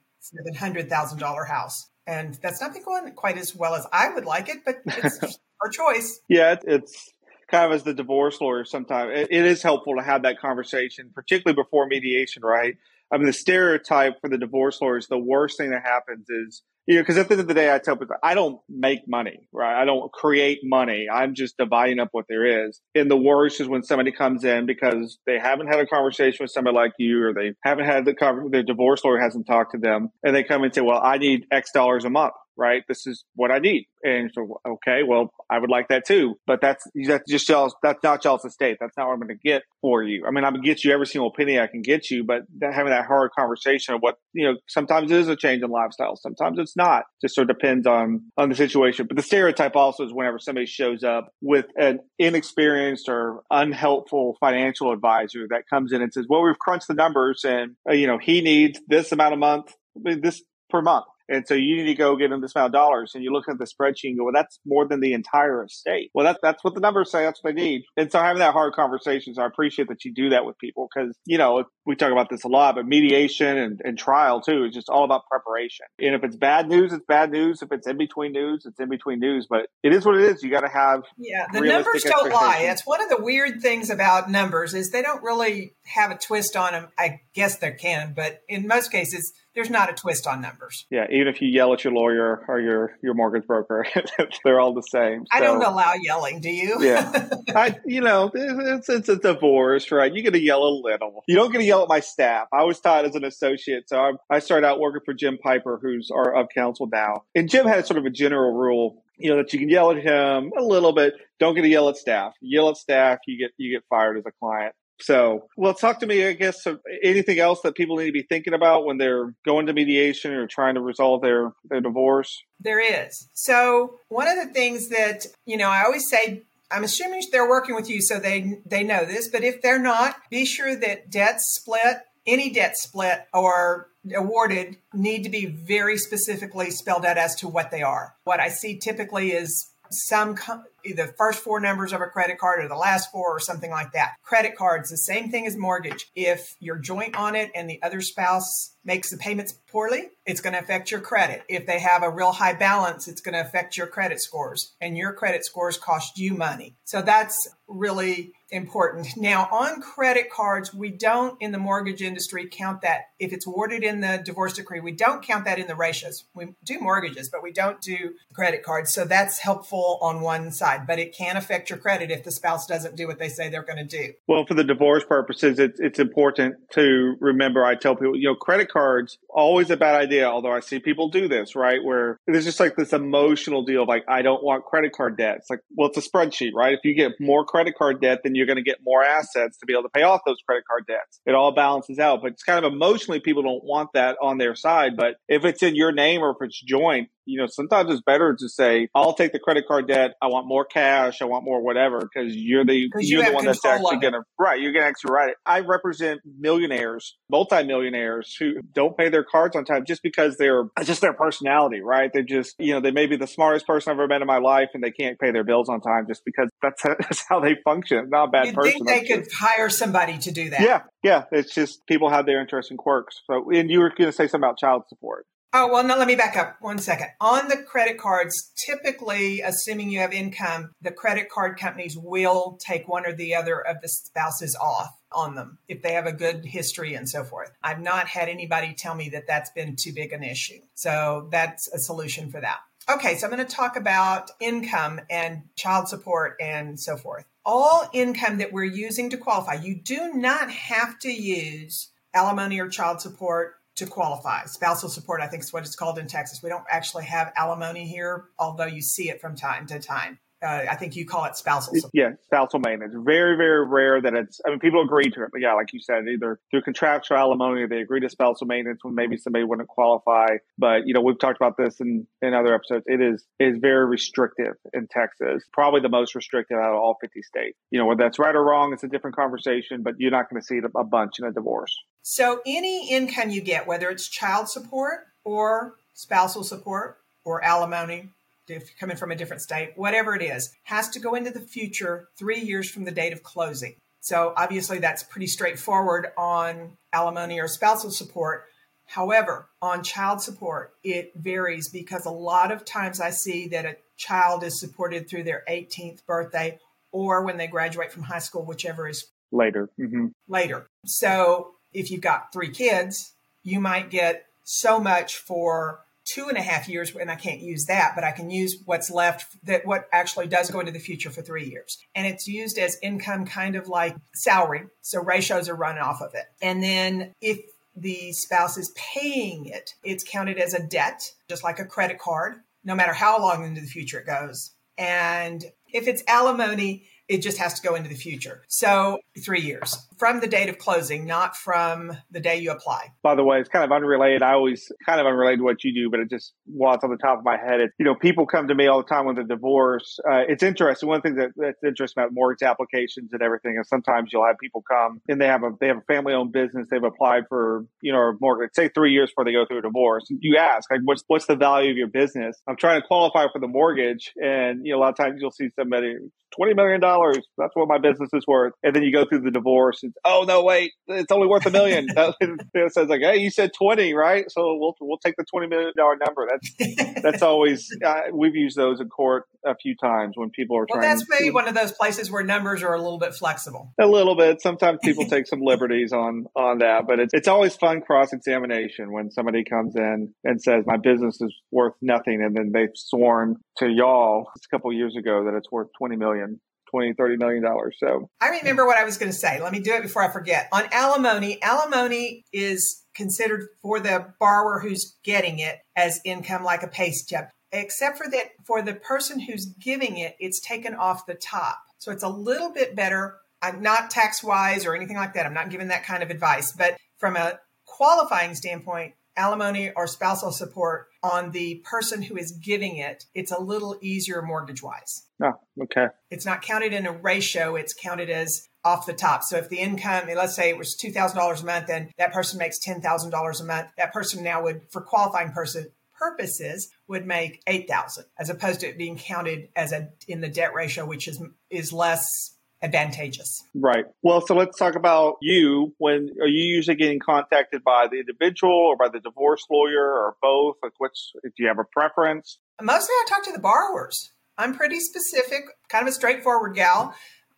$700,000 0.53 1.49
house. 1.49 1.89
And 2.09 2.35
that's 2.43 2.61
not 2.61 2.73
been 2.73 2.83
going 2.83 3.13
quite 3.13 3.39
as 3.39 3.55
well 3.55 3.77
as 3.77 3.87
I 3.93 4.13
would 4.13 4.25
like 4.25 4.49
it, 4.49 4.65
but 4.65 4.81
it's 4.85 5.39
our 5.63 5.69
choice. 5.69 6.21
Yeah, 6.29 6.57
it's 6.67 7.13
kind 7.51 7.67
of 7.67 7.73
as 7.73 7.83
the 7.83 7.95
divorce 7.95 8.41
lawyer 8.41 8.65
sometimes 8.65 9.13
it, 9.15 9.29
it 9.31 9.45
is 9.45 9.63
helpful 9.63 9.97
to 9.97 10.03
have 10.03 10.23
that 10.23 10.39
conversation 10.41 11.11
particularly 11.15 11.55
before 11.55 11.87
mediation 11.87 12.43
right? 12.43 12.77
I 13.13 13.17
mean 13.17 13.27
the 13.27 13.33
stereotype 13.33 14.21
for 14.21 14.29
the 14.29 14.39
divorce 14.39 14.81
lawyer 14.81 14.99
is 14.99 15.07
the 15.09 15.19
worst 15.19 15.57
thing 15.59 15.71
that 15.71 15.83
happens 15.83 16.29
is 16.29 16.63
you 16.87 16.97
know 16.97 17.03
because 17.03 17.17
at 17.17 17.29
the 17.29 17.35
end 17.35 17.41
of 17.41 17.49
the 17.49 17.55
day 17.55 17.75
i 17.75 17.79
tell 17.79 17.97
people 17.97 18.17
i 18.23 18.35
don't 18.35 18.61
make 18.69 19.01
money 19.09 19.41
right? 19.53 19.81
I 19.81 19.85
don't 19.85 20.11
create 20.13 20.61
money. 20.63 21.07
I'm 21.13 21.35
just 21.35 21.57
dividing 21.57 21.99
up 21.99 22.09
what 22.13 22.27
there 22.29 22.67
is. 22.67 22.81
And 22.95 23.11
the 23.11 23.17
worst 23.17 23.61
is 23.61 23.69
when 23.69 23.83
somebody 23.83 24.13
comes 24.13 24.45
in 24.45 24.67
because 24.67 25.19
they 25.27 25.39
haven't 25.39 25.69
had 25.69 25.81
a 25.81 25.87
conversation 25.87 26.45
with 26.45 26.51
somebody 26.51 26.77
like 26.77 26.93
you 26.99 27.25
or 27.25 27.35
they 27.35 27.55
haven't 27.65 27.87
had 27.87 28.05
the 28.05 28.15
their 28.51 28.63
divorce 28.63 29.05
lawyer 29.05 29.19
hasn't 29.19 29.47
talked 29.47 29.73
to 29.73 29.79
them 29.79 30.11
and 30.23 30.35
they 30.35 30.45
come 30.45 30.63
and 30.63 30.75
say 30.75 30.81
well 30.81 31.01
i 31.03 31.19
need 31.19 31.47
x 31.51 31.71
dollars 31.73 32.05
a 32.05 32.11
month 32.11 32.35
right? 32.59 32.83
This 32.89 33.07
is 33.07 33.25
what 33.35 33.51
I 33.51 33.59
need. 33.59 33.87
And 34.03 34.31
so, 34.35 34.61
okay, 34.67 35.03
well, 35.07 35.33
I 35.51 35.59
would 35.59 35.71
like 35.71 35.89
that 35.89 36.07
too. 36.07 36.39
But 36.47 36.61
that's, 36.61 36.87
that's 37.07 37.31
just 37.31 37.49
y'all's, 37.49 37.75
that's 37.83 38.03
not 38.03 38.25
y'all's 38.25 38.45
estate. 38.45 38.79
That's 38.81 38.97
not 38.97 39.07
what 39.07 39.15
I'm 39.15 39.21
going 39.21 39.29
to 39.29 39.49
get 39.49 39.63
for 39.81 40.03
you. 40.03 40.25
I 40.27 40.31
mean, 40.31 40.45
I'm 40.45 40.53
going 40.53 40.63
to 40.63 40.69
get 40.69 40.85
you 40.85 40.93
every 40.93 41.07
single 41.07 41.33
penny 41.33 41.59
I 41.59 41.69
can 41.69 41.83
get 41.83 42.11
you, 42.11 42.25
but 42.25 42.43
having 42.61 42.91
that 42.91 43.07
hard 43.07 43.31
conversation 43.37 43.95
of 43.95 44.01
what, 44.01 44.17
you 44.33 44.45
know, 44.45 44.57
sometimes 44.67 45.11
it 45.11 45.19
is 45.19 45.29
a 45.29 45.37
change 45.37 45.63
in 45.63 45.71
lifestyle. 45.71 46.17
Sometimes 46.17 46.59
it's 46.59 46.77
not. 46.77 47.05
Just 47.21 47.35
sort 47.35 47.49
of 47.49 47.57
depends 47.57 47.87
on, 47.87 48.25
on 48.37 48.49
the 48.49 48.55
situation. 48.55 49.07
But 49.07 49.17
the 49.17 49.23
stereotype 49.23 49.77
also 49.77 50.05
is 50.05 50.13
whenever 50.13 50.39
somebody 50.39 50.67
shows 50.67 51.05
up 51.05 51.33
with 51.41 51.67
an 51.77 52.01
inexperienced 52.19 53.09
or 53.09 53.43
unhelpful 53.51 54.37
financial 54.41 54.93
advisor 54.93 55.47
that 55.51 55.69
comes 55.71 55.93
in 55.93 56.03
and 56.03 56.13
says, 56.13 56.27
well, 56.29 56.43
we've 56.43 56.59
crunched 56.59 56.89
the 56.89 56.95
numbers 56.95 57.45
and, 57.45 57.77
uh, 57.89 57.93
you 57.93 58.07
know, 58.07 58.19
he 58.19 58.41
needs 58.41 58.81
this 58.89 59.13
amount 59.13 59.33
of 59.33 59.39
month, 59.39 59.73
this 59.97 60.43
per 60.71 60.83
month 60.83 61.07
and 61.29 61.47
so 61.47 61.55
you 61.55 61.77
need 61.77 61.87
to 61.87 61.95
go 61.95 62.17
get 62.17 62.31
them 62.31 62.41
this 62.41 62.55
amount 62.55 62.71
of 62.71 62.73
dollars. 62.73 63.13
And 63.15 63.23
you 63.23 63.33
look 63.33 63.49
at 63.49 63.59
the 63.59 63.67
spreadsheet 63.67 64.11
and 64.11 64.19
go, 64.19 64.25
well, 64.25 64.33
that's 64.35 64.59
more 64.67 64.87
than 64.87 65.01
the 65.01 65.13
entire 65.13 65.65
estate. 65.65 66.11
Well, 66.15 66.25
that's, 66.25 66.39
that's 66.43 66.65
what 66.65 66.75
the 66.75 66.81
numbers 66.81 67.11
say. 67.11 67.25
That's 67.25 67.43
what 67.43 67.55
they 67.55 67.63
need. 67.63 67.83
And 67.97 68.11
so 68.11 68.19
having 68.19 68.41
that 68.41 68.53
hard 68.53 68.73
conversation, 68.75 69.35
so 69.35 69.43
I 69.43 69.47
appreciate 69.47 69.89
that 69.89 70.05
you 70.05 70.13
do 70.15 70.31
that 70.31 70.45
with 70.45 70.59
people 70.59 70.89
because, 70.93 71.17
you 71.27 71.39
know, 71.39 71.65
we 71.89 71.97
talk 71.97 72.13
about 72.13 72.29
this 72.29 72.45
a 72.45 72.49
lot, 72.49 72.75
but 72.75 72.87
mediation 72.87 73.57
and, 73.57 73.81
and 73.83 73.99
trial 73.99 74.43
too 74.43 74.65
is 74.65 74.75
just 74.75 74.91
all 74.91 75.05
about 75.05 75.27
preparation. 75.27 75.87
And 75.99 76.15
if 76.15 76.23
it's 76.23 76.37
bad 76.37 76.69
news, 76.69 76.93
it's 76.93 77.07
bad 77.07 77.33
news. 77.33 77.63
If 77.63 77.73
it's 77.73 77.87
in 77.87 77.97
between 77.97 78.33
news, 78.33 78.67
it's 78.67 78.79
in 78.79 78.91
between 78.91 79.21
news. 79.21 79.47
But 79.49 79.71
it 79.83 79.95
is 79.95 80.05
what 80.05 80.17
it 80.17 80.23
is. 80.25 80.43
You 80.43 80.51
got 80.51 80.61
to 80.61 80.69
have 80.69 81.05
yeah. 81.17 81.47
The 81.51 81.63
numbers 81.63 82.03
don't 82.05 82.31
lie. 82.31 82.65
That's 82.67 82.83
one 82.87 83.03
of 83.03 83.09
the 83.09 83.23
weird 83.23 83.63
things 83.63 83.89
about 83.89 84.31
numbers 84.31 84.75
is 84.75 84.91
they 84.91 85.01
don't 85.01 85.23
really 85.23 85.77
have 85.87 86.11
a 86.11 86.19
twist 86.19 86.57
on 86.57 86.73
them. 86.73 86.89
I 86.99 87.23
guess 87.35 87.57
they 87.57 87.73
can, 87.73 88.13
but 88.15 88.43
in 88.49 88.67
most 88.67 88.93
cases 88.93 89.33
there's 89.59 89.71
not 89.71 89.91
a 89.91 89.93
twist 89.93 90.29
on 90.29 90.41
numbers. 90.41 90.87
Yeah, 90.89 91.07
even 91.11 91.27
if 91.27 91.43
you 91.43 91.49
yell 91.49 91.73
at 91.73 91.83
your 91.83 91.93
lawyer 91.93 92.45
or 92.47 92.61
your 92.61 92.93
your 93.03 93.15
mortgage 93.15 93.45
broker, 93.45 93.85
they're 94.45 94.61
all 94.61 94.73
the 94.73 94.83
same. 94.83 95.25
I 95.33 95.41
don't 95.41 95.63
allow 95.65 95.95
yelling. 96.01 96.41
Do 96.41 96.51
you? 96.51 96.77
yeah, 96.81 97.29
I 97.57 97.77
you 97.85 98.01
know 98.01 98.31
it's 98.33 98.89
it's 98.89 99.09
a 99.09 99.17
divorce, 99.17 99.91
right? 99.91 100.15
You 100.15 100.23
get 100.23 100.33
to 100.35 100.41
yell 100.41 100.63
a 100.63 100.71
little. 100.71 101.25
You 101.27 101.35
don't 101.35 101.51
get 101.51 101.59
to 101.59 101.65
yell 101.65 101.78
my 101.87 102.01
staff. 102.01 102.49
I 102.53 102.65
was 102.65 102.81
taught 102.81 103.05
as 103.05 103.15
an 103.15 103.25
associate, 103.25 103.89
so 103.89 103.99
I, 103.99 104.13
I 104.31 104.39
started 104.41 104.67
out 104.67 104.81
working 104.81 105.03
for 105.05 105.15
Jim 105.15 105.39
Piper, 105.43 105.79
who's 105.81 106.11
our 106.11 106.35
of 106.35 106.49
counsel 106.55 106.89
now, 106.91 107.23
and 107.35 107.49
Jim 107.49 107.67
had 107.67 107.87
sort 107.87 107.99
of 107.99 108.07
a 108.07 108.11
general 108.11 108.53
rule 108.53 109.03
you 109.21 109.31
know 109.31 109.37
that 109.37 109.53
you 109.53 109.59
can 109.59 109.69
yell 109.69 109.91
at 109.91 109.97
him 109.97 110.53
a 110.57 110.63
little 110.63 110.93
bit 110.93 111.13
don't 111.41 111.57
get 111.57 111.63
to 111.63 111.69
yell 111.69 111.89
at 111.89 111.97
staff 111.97 112.35
yell 112.41 112.69
at 112.69 112.77
staff 112.77 113.19
you 113.27 113.37
get 113.37 113.51
you 113.57 113.75
get 113.75 113.83
fired 113.91 114.17
as 114.17 114.25
a 114.27 114.31
client 114.39 114.73
so, 115.01 115.47
well, 115.57 115.75
talk 115.75 116.01
to 116.01 116.07
me, 116.07 116.27
I 116.27 116.33
guess, 116.33 116.67
uh, 116.67 116.75
anything 117.05 117.39
else 117.39 117.61
that 117.63 117.77
people 117.77 117.97
need 117.97 118.07
to 118.07 118.13
be 118.13 118.27
thinking 118.29 118.53
about 118.53 118.85
when 118.85 118.99
they're 118.99 119.33
going 119.45 119.67
to 119.67 119.73
mediation 119.73 120.33
or 120.33 120.47
trying 120.47 120.75
to 120.75 120.81
resolve 120.81 121.23
their, 121.23 121.53
their 121.65 121.81
divorce? 121.81 122.43
There 122.61 122.81
is. 122.81 123.29
So, 123.33 123.95
one 124.09 124.27
of 124.27 124.37
the 124.37 124.53
things 124.53 124.89
that, 124.89 125.27
you 125.47 125.57
know, 125.57 125.69
I 125.69 125.85
always 125.85 126.09
say, 126.11 126.43
I'm 126.71 126.85
assuming 126.85 127.23
they're 127.33 127.49
working 127.49 127.75
with 127.75 127.89
you 127.89 128.01
so 128.03 128.19
they 128.19 128.61
they 128.67 128.83
know 128.83 129.05
this, 129.05 129.29
but 129.29 129.45
if 129.45 129.63
they're 129.63 129.79
not, 129.79 130.17
be 130.31 130.45
sure 130.45 130.77
that 130.77 131.11
debts 131.11 131.55
split, 131.55 131.99
any 132.27 132.51
debt 132.51 132.77
split 132.77 133.21
or 133.33 133.89
awarded 134.15 134.77
need 134.93 135.25
to 135.25 135.31
be 135.31 135.47
very 135.47 135.99
specifically 135.99 136.71
spelled 136.71 137.05
out 137.05 137.19
as 137.19 137.35
to 137.37 137.49
what 137.49 137.71
they 137.71 137.83
are. 137.83 138.15
What 138.25 138.41
I 138.41 138.49
see 138.49 138.79
typically 138.79 139.33
is 139.33 139.71
some 139.91 140.37
the 140.85 141.13
first 141.19 141.41
four 141.41 141.61
numbers 141.61 141.93
of 141.93 142.01
a 142.01 142.07
credit 142.07 142.39
card 142.39 142.65
or 142.65 142.69
the 142.69 142.77
last 142.77 143.11
four 143.11 143.37
or 143.37 143.41
something 143.41 143.71
like 143.71 143.93
that. 143.93 144.15
Credit 144.23 144.57
cards, 144.57 144.91
the 144.91 144.97
same 144.97 145.31
thing 145.31 145.47
as 145.47 145.57
mortgage. 145.57 146.11
If 146.15 146.57
you're 146.61 146.79
joint 146.79 147.17
on 147.17 147.35
it 147.37 147.51
and 147.55 147.69
the 147.69 147.83
other 147.83 148.01
spouse 148.01 148.75
makes 148.85 149.11
the 149.11 149.19
payments 149.19 149.53
poorly, 149.71 150.09
it's 150.25 150.41
going 150.41 150.55
to 150.55 150.61
affect 150.61 150.91
your 150.91 151.01
credit. 151.01 151.43
If 151.49 151.67
they 151.67 151.79
have 151.81 152.03
a 152.03 152.11
real 152.11 152.33
high 152.33 152.55
balance, 152.55 153.09
it's 153.09 153.21
going 153.21 153.35
to 153.35 153.41
affect 153.41 153.77
your 153.77 153.87
credit 153.87 154.21
scores 154.21 154.75
and 154.81 154.97
your 154.97 155.13
credit 155.13 155.45
scores 155.45 155.77
cost 155.77 156.19
you 156.19 156.35
money. 156.35 156.77
So 156.85 157.03
that's 157.03 157.37
really 157.67 158.33
important. 158.51 159.17
Now, 159.17 159.49
on 159.53 159.81
credit 159.81 160.31
cards, 160.31 160.73
we 160.75 160.91
don't 160.91 161.41
in 161.41 161.53
the 161.53 161.59
mortgage 161.59 162.03
industry 162.03 162.49
count 162.51 162.83
that 162.83 163.11
if 163.19 163.33
it's 163.33 163.47
awarded 163.47 163.83
in 163.83 164.01
the 164.01 164.23
divorce 164.25 164.55
decree, 164.55 164.81
we 164.81 164.93
don't 164.93 165.23
count 165.23 165.45
that 165.45 165.59
in 165.59 165.67
the 165.67 165.75
ratios. 165.75 166.25
We 166.35 166.55
do 166.65 166.81
mortgages, 166.81 167.29
but 167.29 167.43
we 167.43 167.53
don't 167.53 167.81
do 167.81 168.15
credit 168.33 168.63
cards. 168.63 168.93
So 168.93 169.05
that's 169.05 169.39
helpful 169.39 169.99
on 170.01 170.21
one 170.21 170.51
side 170.51 170.87
but 170.87 170.99
it 170.99 171.15
can 171.15 171.37
affect 171.37 171.71
your 171.71 171.79
credit 171.79 172.11
if 172.11 172.25
the 172.25 172.31
spouse 172.31 172.67
doesn't 172.67 172.97
do 172.97 173.07
what 173.07 173.19
they 173.19 173.29
say 173.29 173.49
they're 173.49 173.63
going 173.63 173.77
to 173.77 173.85
do. 173.85 174.13
Well, 174.27 174.47
for 174.47 174.55
the 174.55 174.65
divorce 174.65 175.05
purposes, 175.05 175.59
it's, 175.59 175.79
it's 175.79 175.99
important 175.99 176.57
to 176.73 177.17
remember. 177.21 177.65
I 177.65 177.75
tell 177.75 177.95
people, 177.95 178.17
you 178.17 178.29
know, 178.29 178.35
credit 178.35 178.71
cards 178.71 179.19
always 179.29 179.71
a 179.71 179.77
bad 179.77 179.95
idea. 179.95 180.27
Although 180.27 180.53
I 180.53 180.61
see 180.61 180.79
people 180.79 181.11
do 181.11 181.29
this, 181.29 181.55
right? 181.55 181.83
Where 181.85 182.19
there's 182.27 182.47
just 182.47 182.59
like 182.59 182.75
this 182.75 182.93
emotional 182.93 183.65
deal 183.65 183.83
of 183.83 183.89
like, 183.89 184.05
I 184.09 184.23
don't 184.23 184.43
want 184.43 184.65
credit 184.65 184.93
card 184.93 185.19
debt. 185.19 185.37
It's 185.39 185.51
like, 185.51 185.61
well, 185.77 185.89
it's 185.89 185.99
a 185.99 186.11
spreadsheet, 186.11 186.53
right? 186.55 186.73
If 186.73 186.81
you 186.85 186.95
get 186.95 187.21
more 187.21 187.45
credit 187.45 187.77
card 187.77 188.01
debt 188.01 188.23
than 188.23 188.35
you're 188.39 188.47
going 188.47 188.57
to 188.57 188.63
get 188.63 188.79
more 188.83 189.03
assets 189.03 189.59
to 189.59 189.67
be 189.67 189.73
able 189.73 189.83
to 189.83 189.89
pay 189.91 190.03
off 190.03 190.21
those 190.27 190.39
credit 190.47 190.65
card 190.67 190.85
debts. 190.87 191.21
It 191.27 191.35
all 191.35 191.53
balances 191.55 191.99
out, 191.99 192.23
but 192.23 192.33
it's 192.33 192.43
kind 192.43 192.65
of 192.65 192.73
emotionally 192.73 193.21
people 193.21 193.43
don't 193.43 193.65
want 193.65 193.91
that 193.95 194.17
on 194.23 194.39
their 194.39 194.55
side. 194.55 194.97
But 194.97 195.17
if 195.29 195.45
it's 195.45 195.63
in 195.63 195.75
your 195.75 195.93
name 195.93 196.23
or 196.23 196.31
if 196.31 196.37
it's 196.41 196.61
joint, 196.61 197.09
you 197.29 197.39
know, 197.39 197.47
sometimes 197.47 197.93
it's 197.93 198.01
better 198.01 198.35
to 198.35 198.49
say, 198.49 198.89
I'll 198.95 199.13
take 199.13 199.33
the 199.33 199.39
credit 199.39 199.67
card 199.69 199.87
debt. 199.87 200.13
I 200.23 200.29
want 200.29 200.49
more 200.49 200.65
cash. 200.65 201.21
I 201.21 201.27
want 201.27 201.45
more 201.45 201.63
whatever 201.63 202.01
because 202.01 202.35
you're 202.35 202.65
the, 202.65 202.75
you're 202.75 203.23
you 203.23 203.25
the 203.25 203.33
one 203.33 203.45
that's 203.45 203.65
actually 203.65 203.99
going 203.99 204.15
to, 204.15 204.23
right. 204.39 204.59
You're 204.61 204.73
going 204.73 204.83
to 204.83 204.89
actually 204.89 205.13
write 205.13 205.29
it. 205.31 205.37
I 205.45 205.61
represent 205.61 206.21
millionaires, 206.39 207.17
multimillionaires 207.31 208.35
who 208.39 208.55
don't 208.75 208.97
pay 208.97 209.11
their 209.11 209.25
cards 209.25 209.55
on 209.57 209.67
time 209.67 209.85
just 209.87 210.03
because 210.03 210.37
they're 210.39 210.65
just 210.85 211.03
their 211.03 211.13
personality, 211.13 211.83
right? 211.83 212.11
They 212.13 212.23
just, 212.23 212.55
you 212.59 212.73
know, 212.73 212.81
they 212.81 212.93
may 212.93 213.07
be 213.07 213.17
the 213.17 213.27
smartest 213.27 213.67
person 213.67 213.91
I've 213.91 213.99
ever 213.99 214.09
met 214.09 214.23
in 214.23 214.27
my 214.27 214.39
life 214.39 214.71
and 214.73 214.83
they 214.83 214.91
can't 214.91 215.19
pay 215.19 215.31
their 215.31 215.45
bills 215.45 215.69
on 215.69 215.83
time 215.83 216.07
just 216.09 216.23
because 216.25 216.49
that's, 216.63 216.83
that's 216.83 217.25
how 217.29 217.41
they 217.41 217.57
function. 217.63 218.09
Not 218.09 218.29
a 218.29 218.31
bad 218.31 218.47
You'd 218.47 218.55
person. 218.55 218.87
think 218.87 219.07
they 219.07 219.15
could 219.15 219.27
hire 219.39 219.69
somebody 219.69 220.17
to 220.17 220.33
do 220.33 220.49
that. 220.51 220.63
Yeah. 220.63 220.83
Yeah. 221.03 221.25
It's 221.31 221.55
just 221.55 221.87
people 221.87 222.09
have 222.09 222.25
their 222.25 222.41
interesting 222.41 222.79
quirks. 222.79 223.21
So, 223.31 223.51
and 223.51 223.71
you 223.71 223.81
were 223.81 223.91
going 223.91 224.09
to 224.09 224.13
say 224.13 224.29
something 224.29 224.39
about 224.47 224.59
child 224.59 224.85
support. 224.89 225.27
Oh, 225.55 225.73
well, 225.73 225.83
no, 225.83 225.97
let 225.97 226.07
me 226.07 226.15
back 226.15 226.37
up 226.37 226.57
one 226.61 226.79
second. 226.79 227.09
On 227.23 227.49
the 227.49 227.57
credit 227.57 227.97
cards, 227.97 228.53
typically, 228.55 229.41
assuming 229.41 229.89
you 229.89 230.01
have 230.01 230.13
income, 230.13 230.73
the 230.83 230.91
credit 230.91 231.31
card 231.31 231.59
companies 231.59 231.97
will 231.97 232.59
take 232.61 232.87
one 232.87 233.07
or 233.07 233.15
the 233.15 233.35
other 233.35 233.59
of 233.59 233.81
the 233.81 233.89
spouses 233.89 234.55
off 234.61 234.95
on 235.11 235.37
them 235.37 235.57
if 235.67 235.81
they 235.81 235.95
have 235.95 236.07
a 236.07 236.13
good 236.13 236.45
history 236.45 236.93
and 236.93 237.09
so 237.09 237.25
forth. 237.25 237.51
I've 237.63 237.81
not 237.81 238.09
had 238.09 238.29
anybody 238.29 238.75
tell 238.75 238.95
me 238.95 239.09
that 239.11 239.27
that's 239.27 239.49
been 239.51 239.75
too 239.75 239.95
big 239.95 240.13
an 240.13 240.23
issue. 240.23 240.61
So 240.75 241.29
that's 241.33 241.67
a 241.69 241.79
solution 241.79 242.31
for 242.31 242.43
that. 242.43 242.59
Okay, 242.91 243.17
so 243.17 243.27
I'm 243.27 243.33
going 243.33 243.47
to 243.47 243.51
talk 243.51 243.77
about 243.77 244.31
income 244.41 245.01
and 245.09 245.43
child 245.57 245.89
support 245.89 246.37
and 246.41 246.79
so 246.79 246.97
forth. 246.97 247.25
All 247.47 247.89
income 247.95 248.37
that 248.39 248.53
we're 248.53 248.65
using 248.65 249.09
to 249.11 249.17
qualify, 249.17 249.55
you 249.55 249.77
do 249.77 250.13
not 250.13 250.51
have 250.51 250.99
to 251.01 251.11
use 251.11 251.89
alimony 252.15 252.61
or 252.61 252.69
child 252.69 253.01
support 253.01 253.55
to 253.79 253.87
qualify. 253.87 254.45
Spousal 254.45 254.89
support, 254.89 255.21
I 255.21 255.29
think, 255.29 255.43
is 255.43 255.53
what 255.53 255.65
it's 255.65 255.77
called 255.77 255.99
in 255.99 256.07
Texas. 256.07 256.43
We 256.43 256.49
don't 256.49 256.65
actually 256.69 257.05
have 257.05 257.33
alimony 257.37 257.87
here, 257.87 258.27
although 258.39 258.67
you 258.67 258.83
see 258.83 259.09
it 259.09 259.21
from 259.21 259.37
time 259.37 259.67
to 259.69 259.79
time. 259.79 260.19
Uh, 260.41 260.67
I 260.71 260.77
think 260.77 260.95
you 260.95 261.05
call 261.05 261.25
it 261.25 261.37
spousal 261.37 261.75
support. 261.75 261.91
Yeah, 261.93 262.11
spousal 262.27 262.61
maintenance. 262.61 262.95
Very, 262.97 263.37
very 263.37 263.67
rare 263.67 264.01
that 264.01 264.15
it's, 264.15 264.41
I 264.47 264.51
mean, 264.51 264.61
people 264.61 264.83
agree 264.83 265.11
to 265.11 265.25
it, 265.25 265.31
but 265.33 265.41
yeah, 265.41 265.55
like 265.55 265.73
you 265.73 265.81
said, 265.81 266.07
either 266.07 266.39
through 266.51 266.63
contractual 266.63 267.17
alimony 267.17 267.67
they 267.67 267.81
agree 267.81 268.01
to 268.01 268.09
spousal 268.09 268.47
maintenance 268.47 268.85
when 268.85 268.95
maybe 268.95 269.17
somebody 269.17 269.45
wouldn't 269.45 269.69
qualify. 269.69 270.37
But, 270.57 270.87
you 270.87 270.95
know, 270.95 271.01
we've 271.01 271.19
talked 271.19 271.37
about 271.37 271.57
this 271.57 271.81
in, 271.81 272.07
in 272.23 272.35
other 272.35 272.55
episodes. 272.55 272.85
It 272.87 273.01
is, 273.01 273.25
is 273.41 273.59
very 273.59 273.87
restrictive 273.87 274.55
in 274.73 274.87
Texas, 274.87 275.43
probably 275.53 275.81
the 275.81 275.89
most 275.89 276.15
restrictive 276.15 276.57
out 276.57 276.71
of 276.71 276.77
all 276.77 276.99
50 277.01 277.21
states. 277.23 277.59
You 277.71 277.81
know, 277.81 277.87
whether 277.87 278.05
that's 278.05 278.19
right 278.19 278.35
or 278.35 278.45
wrong, 278.45 278.73
it's 278.73 278.85
a 278.85 278.89
different 278.89 279.17
conversation, 279.17 279.83
but 279.83 279.95
you're 279.99 280.13
not 280.13 280.31
going 280.31 280.41
to 280.41 280.47
see 280.47 280.59
it 280.59 280.65
a 280.75 280.85
bunch 280.85 281.19
in 281.19 281.25
a 281.25 281.33
divorce. 281.33 281.77
So 282.03 282.41
any 282.47 282.91
income 282.91 283.31
you 283.31 283.41
get, 283.41 283.67
whether 283.67 283.91
it's 283.91 284.09
child 284.09 284.49
support 284.49 285.01
or 285.25 285.75
spousal 285.95 286.45
support 286.45 286.99
or 287.25 287.43
alimony, 287.43 288.11
if 288.49 288.69
you're 288.69 288.79
coming 288.79 288.97
from 288.97 289.11
a 289.11 289.17
different 289.17 289.43
state, 289.43 289.73
whatever 289.77 290.15
it 290.15 290.23
is, 290.23 290.51
has 290.65 290.89
to 290.91 291.01
go 291.01 291.15
into 291.15 291.31
the 291.31 291.41
future 291.41 292.09
three 292.19 292.41
years 292.41 292.71
from 292.71 292.85
the 292.85 292.91
date 292.91 293.13
of 293.13 293.23
closing. 293.23 293.75
So 294.01 294.33
obviously 294.37 294.79
that's 294.79 295.03
pretty 295.03 295.27
straightforward 295.27 296.09
on 296.17 296.77
alimony 296.93 297.41
or 297.41 297.49
spousal 297.49 297.91
support. 297.91 298.47
However, 298.87 299.49
on 299.61 299.83
child 299.83 300.23
support, 300.23 300.73
it 300.83 301.13
varies 301.15 301.69
because 301.69 302.07
a 302.07 302.11
lot 302.11 302.51
of 302.51 302.65
times 302.65 303.01
I 303.01 303.11
see 303.11 303.49
that 303.49 303.67
a 303.67 303.77
child 303.97 304.45
is 304.45 304.59
supported 304.59 305.09
through 305.09 305.25
their 305.25 305.45
18th 305.49 306.07
birthday 306.07 306.59
or 306.91 307.23
when 307.23 307.37
they 307.37 307.47
graduate 307.47 307.93
from 307.93 308.05
high 308.05 308.21
school, 308.21 308.45
whichever 308.45 308.89
is 308.89 309.07
later. 309.31 309.69
Mm-hmm. 309.79 310.07
Later. 310.27 310.67
So 310.87 311.53
if 311.73 311.91
you've 311.91 312.01
got 312.01 312.33
three 312.33 312.51
kids, 312.51 313.13
you 313.43 313.61
might 313.61 313.91
get 313.91 314.25
so 314.45 314.81
much 314.81 315.17
for 315.17 315.81
two 316.09 316.29
and 316.29 316.39
a 316.39 316.43
half 316.43 316.69
years 316.69 316.95
and 316.97 317.11
I 317.11 317.17
can't 317.17 317.41
use 317.41 317.67
that, 317.67 317.93
but 317.95 318.03
I 318.03 318.13
can 318.13 318.31
use 318.31 318.63
what's 318.65 318.91
left 318.91 319.37
that 319.45 319.67
what 319.67 319.89
actually 319.93 320.27
does 320.27 320.51
go 320.51 320.61
into 320.61 320.73
the 320.73 320.79
future 320.79 321.11
for 321.11 321.23
three 321.23 321.49
years. 321.49 321.79
And 321.95 322.07
it's 322.07 322.27
used 322.27 322.59
as 322.59 322.79
income 322.83 323.27
kind 323.27 323.57
of 323.57 323.69
like 323.69 323.97
salary. 324.15 324.65
So 324.81 325.03
ratios 325.03 325.49
are 325.49 325.55
run 325.55 325.79
off 325.79 326.01
of 326.01 326.15
it. 326.15 326.25
And 326.41 326.63
then 326.63 327.13
if 327.21 327.39
the 327.77 328.13
spouse 328.13 328.57
is 328.57 328.73
paying 328.75 329.47
it, 329.47 329.75
it's 329.85 330.03
counted 330.03 330.39
as 330.39 330.55
a 330.55 330.67
debt, 330.67 331.13
just 331.29 331.45
like 331.45 331.59
a 331.59 331.65
credit 331.65 331.99
card, 331.99 332.37
no 332.65 332.75
matter 332.75 332.95
how 332.95 333.21
long 333.21 333.45
into 333.45 333.61
the 333.61 333.67
future 333.67 333.99
it 333.99 334.07
goes. 334.07 334.53
And 334.79 335.45
if 335.73 335.89
it's 335.89 336.03
alimony, 336.09 336.85
it 337.09 337.23
just 337.23 337.39
has 337.39 337.59
to 337.61 337.67
go 337.67 337.75
into 337.75 337.89
the 337.89 337.95
future. 337.95 338.43
So 338.49 338.99
three 339.25 339.41
years 339.41 339.77
from 339.99 340.21
the 340.21 340.27
date 340.27 340.49
of 340.49 340.59
closing, 340.59 341.07
not 341.07 341.37
from 341.37 341.97
the 342.11 342.21
day 342.21 342.37
you 342.37 342.51
apply. 342.51 342.93
By 343.03 343.15
the 343.15 343.25
way, 343.25 343.41
it's 343.41 343.49
kind 343.49 343.65
of 343.65 343.73
unrelated. 343.73 344.23
I 344.23 344.33
always 344.35 344.71
kind 344.85 345.01
of 345.01 345.07
unrelated 345.07 345.41
to 345.41 345.45
what 345.45 345.65
you 345.65 345.75
do, 345.75 345.91
but 345.91 346.01
it 346.01 346.11
just 346.11 346.33
was 346.47 346.79
on 346.83 346.91
the 346.91 346.97
top 346.97 347.19
of 347.19 347.25
my 347.25 347.37
head. 347.37 347.61
It, 347.61 347.71
you 347.79 347.85
know, 347.85 347.95
people 347.95 348.27
come 348.27 348.49
to 348.49 348.55
me 348.55 348.67
all 348.67 348.83
the 348.83 348.89
time 348.89 349.07
with 349.07 349.19
a 349.19 349.25
divorce. 349.25 349.99
Uh, 350.09 350.23
it's 350.29 350.43
interesting. 350.43 350.89
One 350.89 351.01
thing 351.01 351.17
that, 351.17 351.31
that's 351.37 351.63
interesting 351.65 352.03
about 352.03 352.13
mortgage 352.13 352.43
applications 352.43 353.13
and 353.13 353.23
everything 353.23 353.59
is 353.61 353.69
sometimes 353.69 354.11
you'll 354.13 354.27
have 354.27 354.37
people 354.39 354.63
come 354.63 355.01
and 355.09 355.21
they 355.21 355.27
have 355.27 355.43
a 355.43 355.51
they 355.61 355.69
have 355.69 355.79
a 355.79 355.93
family 355.93 356.13
owned 356.13 356.33
business. 356.33 356.69
They've 356.71 356.83
applied 356.83 357.25
for 357.29 357.65
you 357.83 357.93
know 357.93 357.99
a 357.99 358.13
mortgage, 358.21 358.51
say 358.55 358.69
three 358.69 358.93
years 358.93 359.11
before 359.11 359.25
they 359.25 359.33
go 359.33 359.47
through 359.47 359.59
a 359.59 359.63
divorce. 359.63 360.05
You 360.09 360.37
ask 360.37 360.71
like, 360.71 360.81
what's 360.85 361.03
what's 361.07 361.27
the 361.27 361.37
value 361.37 361.71
of 361.71 361.77
your 361.77 361.89
business? 361.89 362.41
I'm 362.47 362.57
trying 362.57 362.81
to 362.81 362.87
qualify 362.87 363.27
for 363.33 363.41
the 363.41 363.49
mortgage, 363.49 364.13
and 364.23 364.65
you 364.65 364.73
know 364.73 364.79
a 364.79 364.81
lot 364.81 364.91
of 364.91 364.97
times 364.97 365.21
you'll 365.21 365.31
see 365.31 365.49
somebody 365.57 365.97
twenty 366.37 366.55
million 366.55 366.81
dollars. 366.99 367.27
That's 367.37 367.55
what 367.55 367.69
my 367.69 367.79
business 367.79 368.11
is 368.13 368.25
worth. 368.27 368.53
And 368.63 368.75
then 368.75 368.83
you 368.83 368.93
go 368.93 369.05
through 369.05 369.21
the 369.21 369.31
divorce. 369.31 369.83
And, 369.83 369.93
oh 370.05 370.25
no, 370.27 370.43
wait, 370.43 370.73
it's 370.87 371.13
only 371.13 371.27
worth 371.27 371.47
a 371.47 371.51
million. 371.51 371.87
it 371.97 372.73
says 372.73 372.89
like, 372.89 373.01
hey, 373.01 373.19
you 373.19 373.31
said 373.31 373.51
twenty, 373.57 373.95
right? 373.95 374.25
So 374.31 374.57
we'll 374.59 374.75
we'll 374.81 374.99
take 374.99 375.15
the 375.17 375.25
twenty 375.25 375.47
million 375.47 375.73
dollar 375.77 375.97
number. 375.97 376.29
That's 376.29 377.03
that's 377.03 377.23
always 377.23 377.69
uh, 377.85 378.03
we've 378.13 378.35
used 378.35 378.57
those 378.57 378.81
in 378.81 378.89
court 378.89 379.25
a 379.47 379.55
few 379.57 379.75
times 379.77 380.13
when 380.17 380.31
people 380.31 380.57
are 380.57 380.67
well, 380.69 380.81
trying. 380.81 380.97
That's 380.97 381.09
maybe 381.09 381.27
to, 381.27 381.31
one 381.33 381.49
of 381.49 381.55
those 381.55 381.73
places 381.73 382.11
where 382.11 382.23
numbers 382.23 382.63
are 382.63 382.75
a 382.75 382.81
little 382.81 382.99
bit 382.99 383.15
flexible. 383.15 383.73
A 383.81 383.87
little 383.87 384.17
bit. 384.17 384.41
Sometimes 384.41 384.79
people 384.83 385.05
take 385.09 385.27
some 385.27 385.41
liberties 385.41 385.93
on 385.93 386.27
on 386.37 386.59
that, 386.59 386.87
but 386.87 386.99
it's 386.99 387.15
it's 387.15 387.29
always 387.29 387.57
fun 387.57 387.81
cross 387.81 388.13
examination 388.13 388.93
when 388.93 389.11
somebody 389.11 389.45
comes 389.45 389.77
in 389.77 390.13
and 390.25 390.43
says 390.43 390.65
my 390.67 390.77
business 390.77 391.21
is 391.21 391.35
worth 391.51 391.75
nothing, 391.81 392.23
and 392.23 392.37
then 392.37 392.53
they've 392.53 392.75
sworn 392.75 393.37
to 393.59 393.69
y'all 393.69 394.31
a 394.35 394.57
couple 394.57 394.73
years 394.73 394.97
ago 394.97 395.25
that 395.25 395.37
it's 395.37 395.51
worth 395.51 395.69
twenty 395.79 395.97
million 395.97 396.41
20 396.71 396.95
30 396.95 397.17
million 397.17 397.43
dollars 397.43 397.77
so. 397.79 398.09
I 398.21 398.29
remember 398.29 398.67
what 398.67 398.79
i 398.79 398.85
was 398.85 398.99
going 398.99 399.13
to 399.13 399.19
say. 399.19 399.41
Let 399.41 399.53
me 399.53 399.61
do 399.61 399.75
it 399.75 399.83
before 399.83 400.03
i 400.03 400.13
forget. 400.13 400.49
On 400.53 400.65
alimony 400.73 401.41
alimony 401.43 402.25
is 402.33 402.85
considered 402.95 403.49
for 403.63 403.81
the 403.81 404.13
borrower 404.19 404.61
who's 404.61 404.97
getting 405.05 405.39
it 405.39 405.59
as 405.77 406.01
income 406.05 406.45
like 406.45 406.63
a 406.63 406.69
pay 406.69 406.91
stub. 406.91 407.27
Except 407.53 407.97
for 407.97 408.09
that 408.11 408.27
for 408.45 408.63
the 408.63 408.75
person 408.75 409.21
who's 409.21 409.47
giving 409.59 409.99
it 409.99 410.17
it's 410.19 410.41
taken 410.41 410.75
off 410.75 411.07
the 411.07 411.15
top. 411.15 411.59
So 411.79 411.93
it's 411.93 412.03
a 412.03 412.09
little 412.09 412.53
bit 412.53 412.77
better. 412.77 413.17
I'm 413.41 413.63
not 413.63 413.91
tax 413.91 414.23
wise 414.23 414.67
or 414.67 414.75
anything 414.75 414.97
like 414.97 415.15
that. 415.15 415.27
I'm 415.27 415.35
not 415.35 415.51
giving 415.51 415.69
that 415.69 415.85
kind 415.85 416.03
of 416.03 416.11
advice. 416.11 416.53
But 416.53 416.77
from 416.99 417.17
a 417.17 417.39
qualifying 417.67 418.35
standpoint 418.35 418.95
alimony 419.19 419.73
or 419.77 419.87
spousal 419.87 420.33
support 420.33 420.89
on 421.03 421.33
the 421.33 421.57
person 421.65 422.03
who 422.03 422.17
is 422.17 422.33
giving 422.33 422.77
it, 422.77 423.05
it's 423.15 423.33
a 423.33 423.41
little 423.41 423.77
easier 423.83 424.23
mortgage 424.23 424.63
wise. 424.63 425.07
Oh, 425.23 425.27
ah, 425.27 425.63
okay. 425.65 425.89
It's 426.11 426.25
not 426.25 426.43
counted 426.43 426.73
in 426.73 426.87
a 426.87 426.93
ratio, 426.93 427.57
it's 427.57 427.75
counted 427.75 428.09
as 428.09 428.49
off 428.65 428.87
the 428.87 428.93
top. 428.93 429.23
So 429.23 429.37
if 429.37 429.49
the 429.49 429.59
income, 429.59 430.09
let's 430.15 430.35
say 430.35 430.49
it 430.51 430.59
was 430.59 430.77
$2,000 430.77 431.43
a 431.43 431.45
month 431.45 431.69
and 431.69 431.91
that 431.99 432.13
person 432.13 432.39
makes 432.39 432.59
$10,000 432.65 433.41
a 433.41 433.45
month, 433.45 433.69
that 433.77 433.93
person 433.93 434.23
now 434.23 434.43
would, 434.43 434.63
for 434.71 434.81
qualifying 434.81 435.33
person, 435.33 435.69
purposes 435.99 436.71
would 436.87 437.07
make 437.07 437.43
8000 437.47 438.05
as 438.19 438.31
opposed 438.31 438.61
to 438.61 438.69
it 438.69 438.79
being 438.79 438.97
counted 438.97 439.49
as 439.57 439.73
a 439.73 439.89
in 440.07 440.21
the 440.21 440.29
debt 440.29 440.55
ratio 440.55 440.87
which 440.87 441.09
is 441.09 441.21
is 441.51 441.73
less 441.73 442.37
advantageous. 442.63 443.43
Right. 443.55 443.85
Well, 444.03 444.21
so 444.27 444.35
let's 444.35 444.59
talk 444.59 444.75
about 444.75 445.17
you. 445.21 445.75
When 445.79 446.11
are 446.21 446.27
you 446.27 446.57
usually 446.57 446.77
getting 446.77 446.99
contacted 446.99 447.63
by 447.65 447.87
the 447.91 447.99
individual 447.99 448.53
or 448.53 448.77
by 448.77 448.89
the 448.89 449.01
divorce 449.01 449.43
lawyer 449.51 449.85
or 449.85 450.17
both? 450.21 450.57
Like, 450.63 450.73
what's 450.79 451.13
do 451.23 451.31
you 451.39 451.49
have 451.49 451.59
a 451.59 451.65
preference? 451.65 452.39
Mostly, 452.61 452.93
I 452.93 453.05
talk 453.09 453.25
to 453.25 453.33
the 453.33 453.39
borrowers. 453.39 454.11
I'm 454.37 454.55
pretty 454.55 454.81
specific, 454.81 455.45
kind 455.69 455.83
of 455.83 455.89
a 455.89 455.93
straightforward 455.93 456.55
gal. 456.55 456.95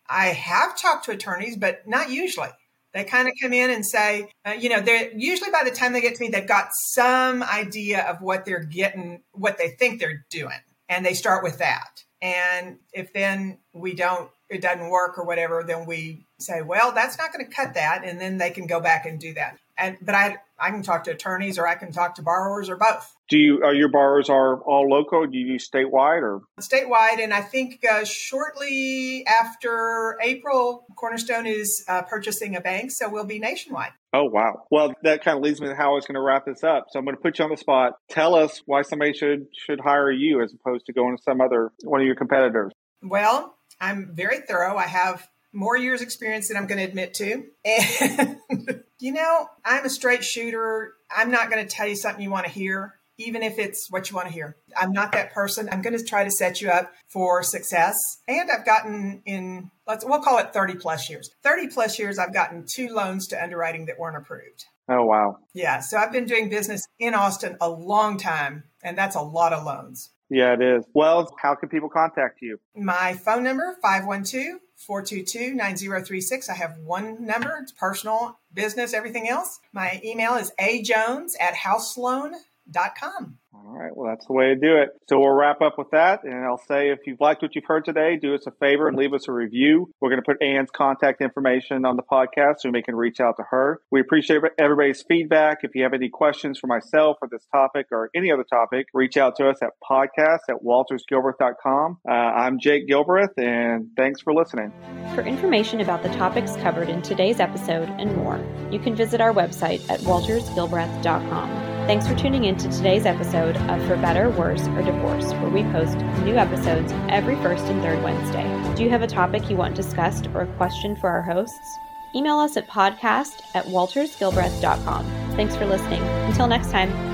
I 0.07 0.27
have 0.27 0.77
talked 0.77 1.05
to 1.05 1.11
attorneys, 1.11 1.57
but 1.57 1.87
not 1.87 2.11
usually. 2.11 2.49
They 2.93 3.05
kind 3.05 3.27
of 3.27 3.33
come 3.41 3.53
in 3.53 3.69
and 3.69 3.85
say, 3.85 4.27
uh, 4.45 4.51
you 4.51 4.69
know, 4.69 4.81
they're 4.81 5.11
usually 5.15 5.49
by 5.49 5.63
the 5.63 5.71
time 5.71 5.93
they 5.93 6.01
get 6.01 6.15
to 6.15 6.21
me, 6.21 6.29
they've 6.29 6.47
got 6.47 6.69
some 6.93 7.41
idea 7.41 8.01
of 8.03 8.21
what 8.21 8.45
they're 8.45 8.63
getting, 8.63 9.23
what 9.31 9.57
they 9.57 9.69
think 9.69 9.99
they're 9.99 10.25
doing, 10.29 10.59
and 10.89 11.05
they 11.05 11.13
start 11.13 11.43
with 11.43 11.59
that. 11.59 12.03
And 12.21 12.77
if 12.93 13.13
then 13.13 13.59
we 13.73 13.95
don't, 13.95 14.29
it 14.51 14.61
doesn't 14.61 14.89
work 14.89 15.17
or 15.17 15.25
whatever, 15.25 15.63
then 15.65 15.85
we 15.85 16.25
say, 16.39 16.61
well, 16.61 16.91
that's 16.91 17.17
not 17.17 17.31
going 17.31 17.45
to 17.45 17.51
cut 17.51 17.75
that. 17.75 18.03
And 18.03 18.19
then 18.19 18.37
they 18.37 18.49
can 18.49 18.67
go 18.67 18.79
back 18.81 19.05
and 19.05 19.19
do 19.19 19.33
that. 19.35 19.57
And, 19.77 19.97
but 20.01 20.13
I, 20.13 20.37
I 20.59 20.69
can 20.69 20.83
talk 20.83 21.05
to 21.05 21.11
attorneys 21.11 21.57
or 21.57 21.65
I 21.65 21.75
can 21.75 21.91
talk 21.91 22.15
to 22.15 22.21
borrowers 22.21 22.69
or 22.69 22.75
both. 22.75 23.15
Do 23.29 23.37
you, 23.37 23.63
are 23.63 23.73
your 23.73 23.87
borrowers 23.87 24.29
are 24.29 24.59
all 24.61 24.89
local? 24.89 25.25
Do 25.25 25.37
you 25.37 25.53
use 25.53 25.67
statewide 25.67 26.21
or? 26.21 26.41
Statewide. 26.59 27.23
And 27.23 27.33
I 27.33 27.41
think 27.41 27.83
uh, 27.89 28.03
shortly 28.03 29.25
after 29.25 30.17
April, 30.21 30.85
Cornerstone 30.97 31.47
is 31.47 31.83
uh, 31.87 32.01
purchasing 32.03 32.55
a 32.57 32.61
bank. 32.61 32.91
So 32.91 33.09
we'll 33.09 33.25
be 33.25 33.39
nationwide. 33.39 33.93
Oh, 34.13 34.25
wow. 34.25 34.63
Well, 34.69 34.93
that 35.03 35.23
kind 35.23 35.37
of 35.37 35.43
leads 35.43 35.61
me 35.61 35.67
to 35.67 35.75
how 35.75 35.91
I 35.91 35.95
was 35.95 36.05
going 36.05 36.15
to 36.15 36.21
wrap 36.21 36.45
this 36.45 36.63
up. 36.63 36.87
So 36.89 36.99
I'm 36.99 37.05
going 37.05 37.15
to 37.15 37.21
put 37.21 37.39
you 37.39 37.45
on 37.45 37.51
the 37.51 37.57
spot. 37.57 37.93
Tell 38.09 38.35
us 38.35 38.61
why 38.65 38.81
somebody 38.81 39.13
should, 39.13 39.47
should 39.57 39.79
hire 39.79 40.11
you 40.11 40.43
as 40.43 40.53
opposed 40.53 40.87
to 40.87 40.93
going 40.93 41.15
to 41.15 41.23
some 41.23 41.39
other, 41.39 41.71
one 41.83 42.01
of 42.01 42.05
your 42.05 42.17
competitors. 42.17 42.73
Well, 43.01 43.55
I'm 43.81 44.11
very 44.13 44.39
thorough. 44.39 44.77
I 44.77 44.87
have 44.87 45.27
more 45.51 45.75
years 45.75 46.01
experience 46.01 46.47
than 46.47 46.57
I'm 46.57 46.67
going 46.67 46.77
to 46.77 46.85
admit 46.85 47.13
to. 47.15 47.43
And, 47.65 48.37
you 48.99 49.11
know, 49.11 49.47
I'm 49.65 49.85
a 49.85 49.89
straight 49.89 50.23
shooter. 50.23 50.93
I'm 51.13 51.31
not 51.31 51.49
going 51.49 51.65
to 51.65 51.69
tell 51.69 51.87
you 51.87 51.95
something 51.95 52.23
you 52.23 52.29
want 52.29 52.45
to 52.45 52.51
hear, 52.51 52.93
even 53.17 53.43
if 53.43 53.59
it's 53.59 53.87
what 53.89 54.09
you 54.09 54.15
want 54.15 54.27
to 54.27 54.33
hear. 54.33 54.55
I'm 54.79 54.93
not 54.93 55.11
that 55.13 55.33
person. 55.33 55.67
I'm 55.71 55.81
going 55.81 55.97
to 55.97 56.03
try 56.05 56.23
to 56.23 56.31
set 56.31 56.61
you 56.61 56.69
up 56.69 56.93
for 57.11 57.43
success. 57.43 57.97
And 58.27 58.49
I've 58.49 58.65
gotten 58.65 59.23
in, 59.25 59.71
let's, 59.87 60.05
we'll 60.05 60.21
call 60.21 60.37
it 60.37 60.53
30 60.53 60.75
plus 60.75 61.09
years. 61.09 61.29
30 61.43 61.67
plus 61.67 61.99
years, 61.99 62.17
I've 62.19 62.33
gotten 62.33 62.65
two 62.71 62.89
loans 62.89 63.27
to 63.27 63.43
underwriting 63.43 63.87
that 63.87 63.99
weren't 63.99 64.17
approved. 64.17 64.65
Oh, 64.87 65.05
wow. 65.05 65.37
Yeah. 65.53 65.79
So 65.79 65.97
I've 65.97 66.11
been 66.11 66.25
doing 66.25 66.49
business 66.49 66.85
in 66.99 67.13
Austin 67.13 67.57
a 67.59 67.69
long 67.69 68.17
time, 68.17 68.63
and 68.83 68.97
that's 68.97 69.15
a 69.15 69.21
lot 69.21 69.53
of 69.53 69.65
loans. 69.65 70.11
Yeah, 70.31 70.53
it 70.53 70.61
is. 70.61 70.85
Well, 70.93 71.35
how 71.41 71.55
can 71.55 71.67
people 71.67 71.89
contact 71.89 72.41
you? 72.41 72.57
My 72.73 73.13
phone 73.13 73.43
number, 73.43 73.75
512 73.81 74.61
422 74.77 75.53
9036. 75.53 76.49
I 76.49 76.53
have 76.53 76.77
one 76.85 77.25
number, 77.25 77.59
it's 77.61 77.73
personal, 77.73 78.39
business, 78.53 78.93
everything 78.93 79.27
else. 79.27 79.59
My 79.73 79.99
email 80.05 80.35
is 80.35 80.53
ajones 80.57 81.33
at 81.37 81.53
houseloan.com. 81.55 83.39
All 83.53 83.77
right. 83.77 83.95
Well, 83.95 84.09
that's 84.09 84.25
the 84.27 84.33
way 84.33 84.47
to 84.47 84.55
do 84.55 84.77
it. 84.77 84.89
So 85.09 85.19
we'll 85.19 85.31
wrap 85.31 85.61
up 85.61 85.77
with 85.77 85.91
that. 85.91 86.23
And 86.23 86.45
I'll 86.45 86.61
say 86.69 86.89
if 86.89 86.99
you've 87.05 87.19
liked 87.19 87.41
what 87.41 87.53
you've 87.53 87.65
heard 87.65 87.83
today, 87.83 88.15
do 88.15 88.33
us 88.33 88.47
a 88.47 88.51
favor 88.51 88.87
and 88.87 88.97
leave 88.97 89.13
us 89.13 89.27
a 89.27 89.33
review. 89.33 89.91
We're 89.99 90.09
going 90.09 90.21
to 90.21 90.25
put 90.25 90.41
Ann's 90.41 90.69
contact 90.71 91.21
information 91.21 91.83
on 91.83 91.97
the 91.97 92.03
podcast 92.03 92.59
so 92.59 92.69
we 92.69 92.81
can 92.81 92.95
reach 92.95 93.19
out 93.19 93.35
to 93.37 93.43
her. 93.49 93.81
We 93.91 93.99
appreciate 93.99 94.41
everybody's 94.57 95.01
feedback. 95.01 95.59
If 95.63 95.71
you 95.75 95.83
have 95.83 95.93
any 95.93 96.07
questions 96.07 96.59
for 96.59 96.67
myself 96.67 97.17
or 97.21 97.27
this 97.29 97.45
topic 97.51 97.87
or 97.91 98.09
any 98.15 98.31
other 98.31 98.45
topic, 98.45 98.87
reach 98.93 99.17
out 99.17 99.35
to 99.37 99.49
us 99.49 99.57
at 99.61 99.71
podcast 99.83 100.49
at 100.49 100.63
waltersgilbreath.com. 100.65 101.97
Uh, 102.07 102.11
I'm 102.11 102.57
Jake 102.57 102.87
Gilbreath, 102.87 103.37
and 103.37 103.89
thanks 103.97 104.21
for 104.21 104.33
listening. 104.33 104.71
For 105.13 105.23
information 105.23 105.81
about 105.81 106.03
the 106.03 106.09
topics 106.09 106.55
covered 106.57 106.87
in 106.87 107.01
today's 107.01 107.41
episode 107.41 107.89
and 107.99 108.15
more, 108.15 108.39
you 108.71 108.79
can 108.79 108.95
visit 108.95 109.19
our 109.19 109.33
website 109.33 109.87
at 109.89 109.99
waltersgilbreath.com. 110.01 111.70
Thanks 111.87 112.07
for 112.07 112.15
tuning 112.15 112.45
in 112.45 112.55
to 112.57 112.69
today's 112.69 113.05
episode 113.05 113.57
of 113.57 113.85
For 113.87 113.97
Better, 113.97 114.29
Worse, 114.29 114.67
or 114.69 114.81
Divorce, 114.81 115.33
where 115.33 115.49
we 115.49 115.63
post 115.63 115.97
new 116.23 116.35
episodes 116.35 116.93
every 117.09 117.35
first 117.37 117.65
and 117.65 117.81
third 117.81 118.01
Wednesday. 118.03 118.43
Do 118.75 118.83
you 118.83 118.89
have 118.91 119.01
a 119.01 119.07
topic 119.07 119.49
you 119.49 119.57
want 119.57 119.75
discussed 119.75 120.27
or 120.27 120.41
a 120.41 120.47
question 120.57 120.95
for 120.95 121.09
our 121.09 121.21
hosts? 121.21 121.79
Email 122.13 122.37
us 122.39 122.55
at 122.55 122.69
podcast 122.69 123.41
at 123.55 123.65
waltersgilbreath.com. 123.65 125.05
Thanks 125.35 125.55
for 125.55 125.65
listening. 125.65 126.01
Until 126.01 126.47
next 126.47 126.71
time. 126.71 127.10